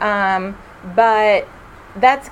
Um, 0.00 0.56
but 0.94 1.46
that's, 1.96 2.30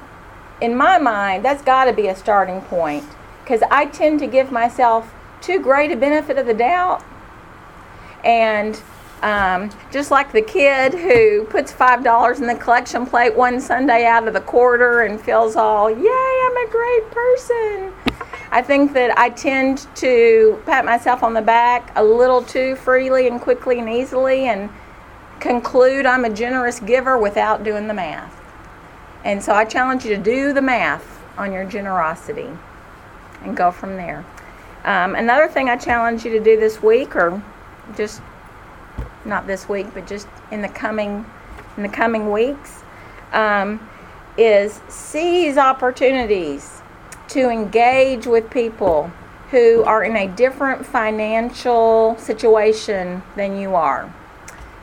in 0.60 0.74
my 0.74 0.98
mind, 0.98 1.44
that's 1.44 1.62
got 1.62 1.84
to 1.84 1.92
be 1.92 2.08
a 2.08 2.16
starting 2.16 2.60
point. 2.62 3.04
Because 3.42 3.62
I 3.70 3.86
tend 3.86 4.20
to 4.20 4.26
give 4.26 4.50
myself 4.50 5.12
too 5.40 5.60
great 5.60 5.90
a 5.92 5.96
benefit 5.96 6.38
of 6.38 6.46
the 6.46 6.54
doubt. 6.54 7.02
And 8.24 8.80
um, 9.22 9.70
just 9.90 10.10
like 10.10 10.32
the 10.32 10.42
kid 10.42 10.94
who 10.94 11.44
puts 11.44 11.72
five 11.72 12.02
dollars 12.02 12.40
in 12.40 12.46
the 12.46 12.54
collection 12.54 13.04
plate 13.06 13.34
one 13.34 13.60
Sunday 13.60 14.06
out 14.06 14.26
of 14.26 14.34
the 14.34 14.40
quarter 14.40 15.02
and 15.02 15.20
feels 15.20 15.56
all, 15.56 15.90
"Yay, 15.90 15.96
I'm 15.98 16.56
a 16.56 16.68
great 16.70 17.10
person." 17.10 17.92
I 18.52 18.62
think 18.62 18.92
that 18.94 19.16
I 19.16 19.30
tend 19.30 19.86
to 19.96 20.60
pat 20.66 20.84
myself 20.84 21.22
on 21.22 21.34
the 21.34 21.42
back 21.42 21.92
a 21.96 22.02
little 22.02 22.42
too 22.42 22.76
freely 22.76 23.28
and 23.28 23.40
quickly 23.40 23.78
and 23.78 23.88
easily, 23.88 24.46
and 24.46 24.70
conclude 25.38 26.06
I'm 26.06 26.24
a 26.24 26.30
generous 26.30 26.80
giver 26.80 27.16
without 27.16 27.62
doing 27.62 27.86
the 27.88 27.94
math. 27.94 28.34
And 29.24 29.42
so 29.42 29.52
I 29.52 29.64
challenge 29.66 30.04
you 30.04 30.16
to 30.16 30.22
do 30.22 30.52
the 30.52 30.62
math 30.62 31.20
on 31.36 31.52
your 31.52 31.64
generosity 31.64 32.48
and 33.42 33.56
go 33.56 33.70
from 33.70 33.96
there. 33.96 34.24
Um, 34.84 35.14
another 35.14 35.48
thing 35.48 35.68
I 35.68 35.76
challenge 35.76 36.24
you 36.24 36.30
to 36.32 36.40
do 36.40 36.58
this 36.58 36.82
week, 36.82 37.14
or 37.14 37.42
just 37.96 38.22
not 39.24 39.46
this 39.46 39.68
week, 39.68 39.86
but 39.92 40.06
just 40.06 40.26
in 40.50 40.62
the 40.62 40.68
coming 40.68 41.24
in 41.76 41.82
the 41.82 41.88
coming 41.88 42.30
weeks, 42.30 42.82
um, 43.32 43.88
is 44.36 44.80
seize 44.88 45.56
opportunities 45.56 46.80
to 47.28 47.48
engage 47.48 48.26
with 48.26 48.50
people 48.50 49.10
who 49.50 49.82
are 49.84 50.04
in 50.04 50.16
a 50.16 50.28
different 50.28 50.84
financial 50.84 52.16
situation 52.18 53.22
than 53.36 53.58
you 53.58 53.74
are. 53.74 54.12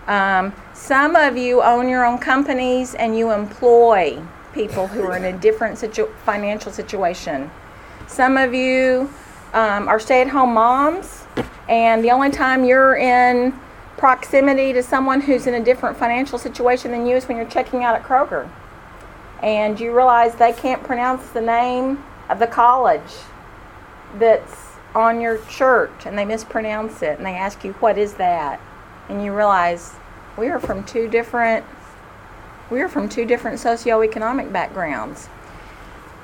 Um, 0.08 0.54
some 0.74 1.16
of 1.16 1.36
you 1.36 1.62
own 1.62 1.90
your 1.90 2.06
own 2.06 2.18
companies 2.18 2.96
and 2.96 3.18
you 3.18 3.32
employ 3.32 4.22
people 4.54 4.88
who 4.88 5.04
are 5.04 5.18
in 5.18 5.26
a 5.26 5.38
different 5.38 5.78
situ- 5.78 6.12
financial 6.26 6.72
situation. 6.72 7.52
Some 8.08 8.38
of 8.38 8.54
you 8.54 9.10
um, 9.54 9.88
are 9.88 10.00
stay 10.00 10.22
at 10.22 10.28
home 10.28 10.54
moms, 10.54 11.26
and 11.68 12.04
the 12.04 12.12
only 12.12 12.30
time 12.30 12.64
you're 12.64 12.96
in 12.96 13.58
proximity 13.98 14.74
to 14.74 14.84
someone 14.84 15.22
who's 15.22 15.48
in 15.48 15.56
a 15.56 15.64
different 15.64 15.98
financial 15.98 16.38
situation 16.38 16.92
than 16.92 17.06
you 17.06 17.16
is 17.16 17.28
when 17.28 17.36
you're 17.36 17.48
checking 17.48 17.84
out 17.84 17.96
at 17.96 18.04
Kroger. 18.04 18.50
And 19.42 19.80
you 19.80 19.96
realize 19.96 20.36
they 20.36 20.54
can't 20.54 20.84
pronounce 20.84 21.30
the 21.30 21.42
name 21.42 22.04
of 22.30 22.40
the 22.40 22.48
college 22.48 23.02
that's 24.16 24.68
on 24.96 25.22
your 25.22 25.44
shirt 25.48 26.06
and 26.06 26.18
they 26.18 26.26
mispronounce 26.26 27.02
it 27.02 27.18
and 27.18 27.26
they 27.26 27.36
ask 27.36 27.64
you, 27.64 27.74
What 27.74 27.98
is 27.98 28.16
that? 28.16 28.60
And 29.10 29.24
you 29.24 29.34
realize 29.34 29.94
we 30.38 30.48
are 30.48 30.60
from 30.60 30.84
two 30.84 31.08
different 31.08 31.66
we 32.70 32.82
are 32.82 32.90
from 32.90 33.08
two 33.08 33.24
different 33.26 33.60
socioeconomic 33.60 34.52
backgrounds. 34.52 35.30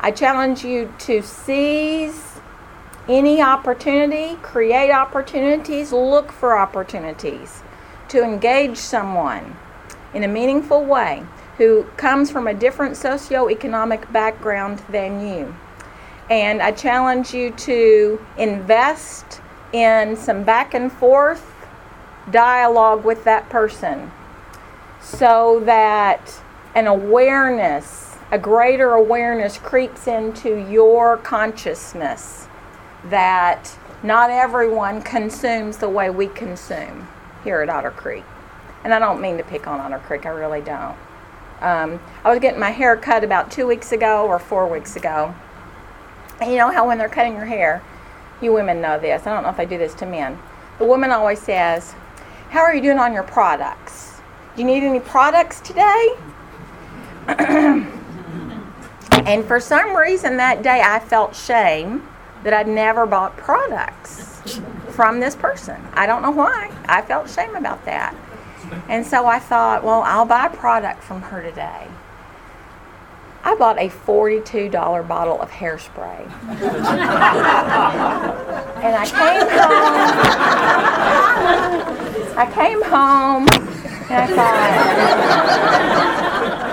I 0.01 0.11
challenge 0.11 0.65
you 0.65 0.93
to 0.99 1.21
seize 1.21 2.41
any 3.09 3.41
opportunity, 3.41 4.35
create 4.41 4.91
opportunities, 4.91 5.91
look 5.91 6.31
for 6.31 6.57
opportunities 6.57 7.61
to 8.09 8.23
engage 8.23 8.77
someone 8.77 9.57
in 10.13 10.23
a 10.23 10.27
meaningful 10.27 10.85
way 10.85 11.23
who 11.57 11.83
comes 11.97 12.31
from 12.31 12.47
a 12.47 12.53
different 12.53 12.95
socioeconomic 12.95 14.11
background 14.11 14.81
than 14.89 15.27
you. 15.27 15.53
And 16.29 16.61
I 16.61 16.71
challenge 16.71 17.33
you 17.33 17.51
to 17.51 18.25
invest 18.37 19.41
in 19.73 20.15
some 20.15 20.43
back 20.43 20.73
and 20.73 20.91
forth 20.91 21.49
dialogue 22.31 23.03
with 23.03 23.23
that 23.25 23.49
person 23.49 24.11
so 25.01 25.61
that 25.65 26.39
an 26.75 26.87
awareness, 26.87 28.15
a 28.31 28.39
greater 28.39 28.93
awareness 28.93 29.57
creeps 29.57 30.07
into 30.07 30.55
your 30.69 31.17
consciousness 31.17 32.47
that 33.09 33.77
not 34.01 34.29
everyone 34.29 35.01
consumes 35.01 35.77
the 35.77 35.89
way 35.89 36.09
we 36.09 36.27
consume 36.27 37.07
here 37.43 37.61
at 37.61 37.69
Otter 37.69 37.91
Creek. 37.91 38.23
And 38.83 38.93
I 38.93 38.99
don't 38.99 39.21
mean 39.21 39.37
to 39.37 39.43
pick 39.43 39.67
on 39.67 39.79
Otter 39.79 39.99
Creek, 39.99 40.25
I 40.25 40.29
really 40.29 40.61
don't. 40.61 40.97
Um, 41.61 42.01
I 42.25 42.29
was 42.29 42.39
getting 42.39 42.59
my 42.59 42.71
hair 42.71 42.97
cut 42.97 43.23
about 43.23 43.49
two 43.49 43.65
weeks 43.65 43.93
ago 43.93 44.25
or 44.25 44.39
four 44.39 44.67
weeks 44.67 44.97
ago. 44.97 45.33
And 46.41 46.51
you 46.51 46.57
know 46.57 46.69
how 46.71 46.85
when 46.87 46.97
they're 46.97 47.07
cutting 47.07 47.35
your 47.35 47.45
hair, 47.45 47.81
you 48.41 48.51
women 48.51 48.81
know 48.81 48.99
this. 48.99 49.25
I 49.25 49.33
don't 49.33 49.43
know 49.43 49.49
if 49.49 49.57
they 49.57 49.65
do 49.65 49.77
this 49.77 49.93
to 49.95 50.05
men. 50.05 50.37
The 50.79 50.85
woman 50.85 51.11
always 51.11 51.41
says, 51.41 51.93
How 52.49 52.59
are 52.59 52.75
you 52.75 52.81
doing 52.81 52.99
on 52.99 53.13
your 53.13 53.23
products? 53.23 54.19
Do 54.55 54.61
you 54.61 54.67
need 54.67 54.83
any 54.83 54.99
products 54.99 55.61
today? 55.61 56.15
and 59.25 59.45
for 59.45 59.61
some 59.61 59.95
reason 59.95 60.35
that 60.37 60.61
day 60.61 60.81
I 60.83 60.99
felt 60.99 61.33
shame 61.35 62.05
that 62.43 62.53
I'd 62.53 62.67
never 62.67 63.05
bought 63.05 63.35
products 63.37 64.41
from 64.91 65.19
this 65.19 65.35
person. 65.35 65.81
I 65.93 66.05
don't 66.05 66.21
know 66.21 66.31
why. 66.31 66.71
I 66.85 67.01
felt 67.01 67.29
shame 67.29 67.55
about 67.55 67.83
that. 67.85 68.15
And 68.87 69.05
so 69.05 69.25
I 69.25 69.39
thought, 69.39 69.83
well, 69.83 70.01
I'll 70.03 70.25
buy 70.25 70.47
a 70.47 70.49
product 70.49 71.03
from 71.03 71.21
her 71.23 71.41
today. 71.41 71.87
I 73.45 73.55
bought 73.55 73.77
a 73.77 73.89
$42 73.89 74.71
bottle 75.07 75.41
of 75.41 75.49
hairspray. 75.51 76.23
and 78.83 78.95
I 78.95 79.05
came 79.05 79.47
home. 79.49 80.07
I 82.35 82.45
came 82.51 82.81
home 82.83 83.47
and 84.09 84.23
I 84.23 84.27
thought, 84.35 84.63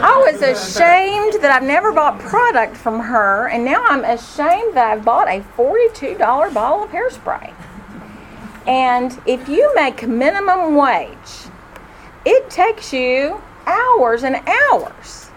I 0.02 0.30
was 0.30 0.42
ashamed 0.42 1.29
that 1.40 1.50
I've 1.50 1.66
never 1.66 1.92
bought 1.92 2.18
product 2.18 2.76
from 2.76 3.00
her, 3.00 3.48
and 3.48 3.64
now 3.64 3.84
I'm 3.86 4.04
ashamed 4.04 4.76
that 4.76 4.90
I've 4.90 5.04
bought 5.04 5.28
a 5.28 5.40
$42 5.56 6.18
bottle 6.54 6.84
of 6.84 6.90
hairspray. 6.90 7.54
And 8.66 9.20
if 9.26 9.48
you 9.48 9.72
make 9.74 10.06
minimum 10.06 10.76
wage, 10.76 11.48
it 12.24 12.50
takes 12.50 12.92
you 12.92 13.42
hours 13.66 14.22
and 14.22 14.36
hours 14.46 15.30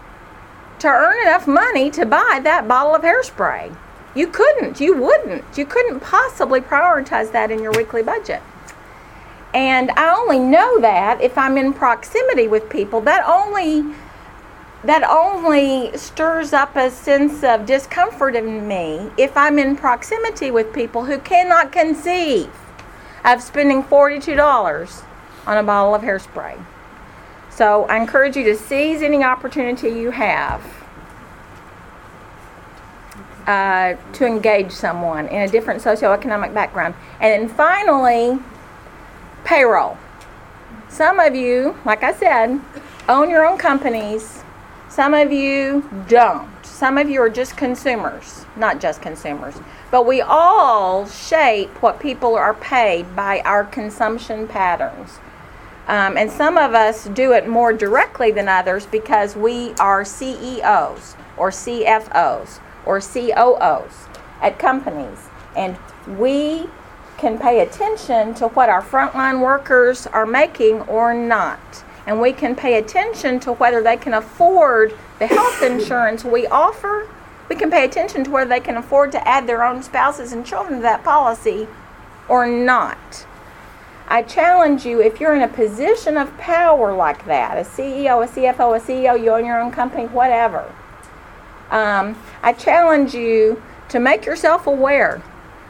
to 0.80 0.88
earn 0.88 1.26
enough 1.26 1.46
money 1.46 1.90
to 1.90 2.04
buy 2.04 2.40
that 2.42 2.68
bottle 2.68 2.94
of 2.94 3.02
hairspray. 3.02 3.74
You 4.14 4.26
couldn't, 4.26 4.80
you 4.80 4.94
wouldn't, 4.96 5.44
you 5.56 5.64
couldn't 5.64 6.00
possibly 6.00 6.60
prioritize 6.60 7.32
that 7.32 7.50
in 7.50 7.62
your 7.62 7.72
weekly 7.72 8.02
budget. 8.02 8.42
And 9.54 9.90
I 9.92 10.14
only 10.14 10.38
know 10.38 10.80
that 10.80 11.20
if 11.20 11.38
I'm 11.38 11.56
in 11.56 11.72
proximity 11.72 12.48
with 12.48 12.68
people. 12.68 13.00
That 13.00 13.24
only 13.26 13.94
that 14.84 15.02
only 15.02 15.96
stirs 15.96 16.52
up 16.52 16.76
a 16.76 16.90
sense 16.90 17.42
of 17.42 17.66
discomfort 17.66 18.36
in 18.36 18.68
me 18.68 19.10
if 19.16 19.36
I'm 19.36 19.58
in 19.58 19.76
proximity 19.76 20.50
with 20.50 20.72
people 20.74 21.04
who 21.04 21.18
cannot 21.18 21.72
conceive 21.72 22.50
of 23.24 23.42
spending 23.42 23.82
$42 23.82 25.04
on 25.46 25.56
a 25.56 25.62
bottle 25.62 25.94
of 25.94 26.02
hairspray. 26.02 26.62
So 27.50 27.84
I 27.84 27.96
encourage 27.98 28.36
you 28.36 28.44
to 28.44 28.56
seize 28.56 29.00
any 29.00 29.22
opportunity 29.22 29.88
you 29.88 30.10
have 30.10 30.62
uh, 33.46 33.94
to 34.12 34.26
engage 34.26 34.72
someone 34.72 35.28
in 35.28 35.42
a 35.42 35.48
different 35.48 35.82
socioeconomic 35.82 36.52
background. 36.52 36.94
And 37.20 37.48
then 37.48 37.56
finally, 37.56 38.38
payroll. 39.44 39.98
Some 40.88 41.20
of 41.20 41.34
you, 41.34 41.78
like 41.84 42.02
I 42.02 42.12
said, 42.12 42.60
own 43.08 43.30
your 43.30 43.46
own 43.46 43.58
companies. 43.58 44.33
Some 44.94 45.12
of 45.12 45.32
you 45.32 45.90
don't. 46.06 46.48
Some 46.64 46.98
of 46.98 47.10
you 47.10 47.20
are 47.20 47.28
just 47.28 47.56
consumers, 47.56 48.46
not 48.54 48.80
just 48.80 49.02
consumers. 49.02 49.56
But 49.90 50.06
we 50.06 50.20
all 50.20 51.04
shape 51.08 51.82
what 51.82 51.98
people 51.98 52.36
are 52.36 52.54
paid 52.54 53.16
by 53.16 53.40
our 53.40 53.64
consumption 53.64 54.46
patterns. 54.46 55.18
Um, 55.88 56.16
and 56.16 56.30
some 56.30 56.56
of 56.56 56.74
us 56.74 57.06
do 57.06 57.32
it 57.32 57.48
more 57.48 57.72
directly 57.72 58.30
than 58.30 58.46
others 58.46 58.86
because 58.86 59.34
we 59.34 59.72
are 59.80 60.04
CEOs 60.04 61.16
or 61.36 61.50
CFOs 61.50 62.60
or 62.86 63.00
COOs 63.00 64.06
at 64.40 64.60
companies. 64.60 65.18
And 65.56 65.76
we 66.06 66.68
can 67.18 67.36
pay 67.36 67.62
attention 67.62 68.32
to 68.34 68.46
what 68.46 68.68
our 68.68 68.80
frontline 68.80 69.40
workers 69.40 70.06
are 70.06 70.24
making 70.24 70.82
or 70.82 71.12
not. 71.12 71.82
And 72.06 72.20
we 72.20 72.32
can 72.32 72.54
pay 72.54 72.78
attention 72.78 73.40
to 73.40 73.52
whether 73.52 73.82
they 73.82 73.96
can 73.96 74.14
afford 74.14 74.94
the 75.18 75.26
health 75.26 75.62
insurance 75.62 76.24
we 76.24 76.46
offer. 76.46 77.08
We 77.48 77.56
can 77.56 77.70
pay 77.70 77.84
attention 77.84 78.24
to 78.24 78.30
whether 78.30 78.48
they 78.48 78.60
can 78.60 78.76
afford 78.76 79.12
to 79.12 79.28
add 79.28 79.46
their 79.46 79.64
own 79.64 79.82
spouses 79.82 80.32
and 80.32 80.44
children 80.44 80.76
to 80.76 80.82
that 80.82 81.04
policy 81.04 81.66
or 82.28 82.46
not. 82.46 83.26
I 84.06 84.22
challenge 84.22 84.84
you 84.84 85.00
if 85.00 85.18
you're 85.18 85.34
in 85.34 85.42
a 85.42 85.48
position 85.48 86.18
of 86.18 86.36
power 86.36 86.94
like 86.94 87.24
that, 87.24 87.56
a 87.56 87.62
CEO, 87.62 88.22
a 88.22 88.28
CFO, 88.28 88.76
a 88.76 88.80
CEO, 88.80 89.18
you 89.18 89.30
own 89.30 89.46
your 89.46 89.60
own 89.60 89.72
company, 89.72 90.06
whatever. 90.06 90.70
Um, 91.70 92.16
I 92.42 92.52
challenge 92.52 93.14
you 93.14 93.62
to 93.88 93.98
make 93.98 94.26
yourself 94.26 94.66
aware 94.66 95.22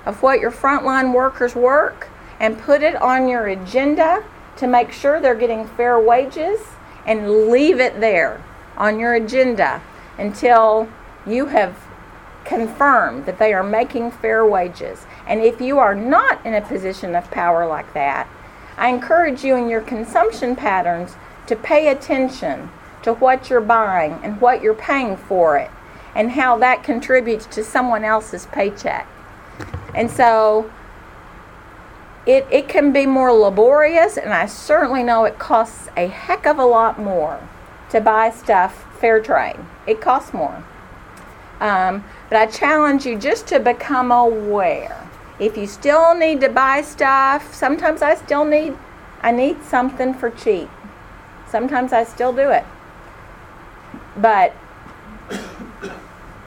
of 0.05 0.21
what 0.23 0.41
your 0.41 0.51
frontline 0.51 1.15
workers 1.15 1.55
work 1.55 2.09
and 2.41 2.59
put 2.59 2.83
it 2.83 2.97
on 2.97 3.29
your 3.29 3.47
agenda 3.47 4.25
to 4.57 4.67
make 4.67 4.93
sure 4.93 5.21
they're 5.21 5.35
getting 5.35 5.67
fair 5.67 5.99
wages 5.99 6.61
and 7.07 7.49
leave 7.51 7.81
it 7.81 8.01
there 8.01 8.43
on 8.77 8.99
your 8.99 9.15
agenda 9.15 9.83
until 10.19 10.89
you 11.27 11.47
have 11.47 11.77
confirmed 12.45 13.27
that 13.27 13.39
they 13.39 13.53
are 13.53 13.63
making 13.63 14.11
fair 14.11 14.47
wages. 14.47 15.07
And 15.27 15.41
if 15.41 15.61
you 15.61 15.79
are 15.79 15.95
not 15.95 16.45
in 16.45 16.55
a 16.55 16.61
position 16.61 17.15
of 17.15 17.31
power 17.31 17.67
like 17.67 17.93
that, 17.95 18.29
I 18.77 18.89
encourage 18.89 19.45
you 19.45 19.57
in 19.57 19.69
your 19.69 19.81
consumption 19.81 20.57
patterns 20.57 21.17
to 21.47 21.57
pay 21.57 21.89
attention 21.89 22.71
to 23.03 23.15
what 23.15 23.51
you're 23.51 23.61
buying 23.61 24.19
and 24.23 24.41
what 24.41 24.63
you're 24.63 24.75
paying 24.75 25.17
for 25.17 25.57
it 25.57 25.71
and 26.15 26.33
how 26.33 26.59
that 26.59 26.83
contributes 26.83 27.47
to 27.47 27.65
someone 27.65 28.05
else's 28.05 28.47
paycheck. 28.47 29.07
And 29.95 30.11
so 30.11 30.71
it, 32.27 32.47
it 32.51 32.69
can 32.69 32.93
be 32.93 33.07
more 33.07 33.33
laborious, 33.33 34.17
and 34.17 34.33
I 34.33 34.47
certainly 34.47 35.03
know 35.03 35.25
it 35.25 35.39
costs 35.39 35.89
a 35.97 36.07
heck 36.07 36.47
of 36.47 36.59
a 36.59 36.65
lot 36.65 36.99
more 36.99 37.47
to 37.91 38.01
buy 38.01 38.31
stuff 38.31 38.87
fair 38.99 39.21
trade. 39.21 39.57
It 39.87 40.01
costs 40.01 40.33
more. 40.33 40.65
Um, 41.61 42.05
but 42.31 42.39
I 42.39 42.47
challenge 42.47 43.05
you 43.05 43.19
just 43.19 43.47
to 43.49 43.61
become 43.61 44.11
aware. 44.11 45.09
If 45.39 45.57
you 45.57 45.67
still 45.67 46.15
need 46.15 46.41
to 46.41 46.49
buy 46.49 46.83
stuff, 46.83 47.53
sometimes 47.55 48.03
I 48.03 48.15
still 48.15 48.45
need 48.45 48.77
I 49.23 49.31
need 49.31 49.63
something 49.65 50.13
for 50.13 50.31
cheap. 50.31 50.69
Sometimes 51.49 51.93
I 51.93 52.05
still 52.05 52.33
do 52.33 52.51
it. 52.51 52.65
But 54.17 54.55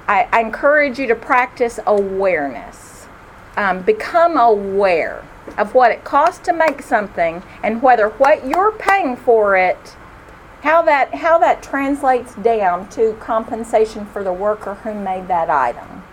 I, 0.07 0.27
I 0.31 0.41
encourage 0.41 0.99
you 0.99 1.07
to 1.07 1.15
practice 1.15 1.79
awareness. 1.85 3.07
Um, 3.55 3.81
become 3.81 4.37
aware 4.37 5.23
of 5.57 5.73
what 5.73 5.91
it 5.91 6.03
costs 6.03 6.43
to 6.45 6.53
make 6.53 6.81
something 6.81 7.43
and 7.63 7.81
whether 7.81 8.09
what 8.09 8.45
you're 8.45 8.71
paying 8.71 9.15
for 9.15 9.55
it 9.55 9.95
how 10.61 10.81
that 10.81 11.13
how 11.15 11.37
that 11.37 11.61
translates 11.61 12.35
down 12.35 12.89
to 12.89 13.13
compensation 13.19 14.05
for 14.05 14.23
the 14.23 14.33
worker 14.33 14.75
who 14.75 14.93
made 14.93 15.27
that 15.27 15.49
item. 15.49 16.03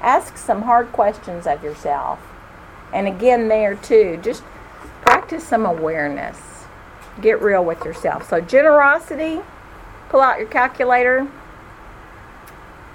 Ask 0.00 0.38
some 0.38 0.62
hard 0.62 0.92
questions 0.92 1.46
of 1.46 1.62
yourself. 1.62 2.18
And 2.92 3.06
again 3.06 3.48
there 3.48 3.74
too, 3.74 4.18
just 4.22 4.42
practice 5.02 5.46
some 5.46 5.66
awareness. 5.66 6.38
Get 7.20 7.42
real 7.42 7.64
with 7.64 7.84
yourself. 7.84 8.28
So 8.28 8.40
generosity, 8.40 9.40
pull 10.08 10.20
out 10.20 10.38
your 10.38 10.48
calculator. 10.48 11.28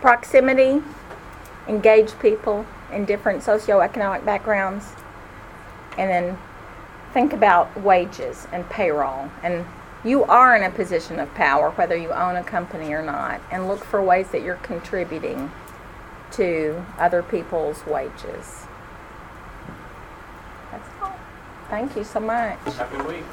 Proximity, 0.02 0.82
engage 1.68 2.18
people 2.20 2.66
in 2.92 3.06
different 3.06 3.44
socioeconomic 3.44 4.26
backgrounds. 4.26 4.95
And 5.98 6.10
then 6.10 6.38
think 7.14 7.34
about 7.34 7.80
wages 7.82 8.48
and 8.52 8.70
payroll 8.70 9.30
and 9.42 9.66
you 10.06 10.24
are 10.26 10.56
in 10.56 10.62
a 10.62 10.70
position 10.70 11.20
of 11.20 11.34
power, 11.34 11.72
whether 11.72 11.96
you 11.96 12.12
own 12.12 12.36
a 12.36 12.44
company 12.44 12.94
or 12.94 13.02
not, 13.02 13.42
and 13.52 13.68
look 13.68 13.84
for 13.84 14.04
ways 14.04 14.30
that 14.30 14.44
you're 14.44 14.56
contributing 14.58 15.52
to 16.34 16.86
other 17.00 17.24
people's 17.24 17.84
wages. 17.88 18.68
That's 20.72 20.88
all. 21.02 21.16
Thank 21.70 21.96
you 21.96 22.04
so 22.04 22.20
much. 22.20 22.60
Happy 22.76 23.02
week. 23.04 23.24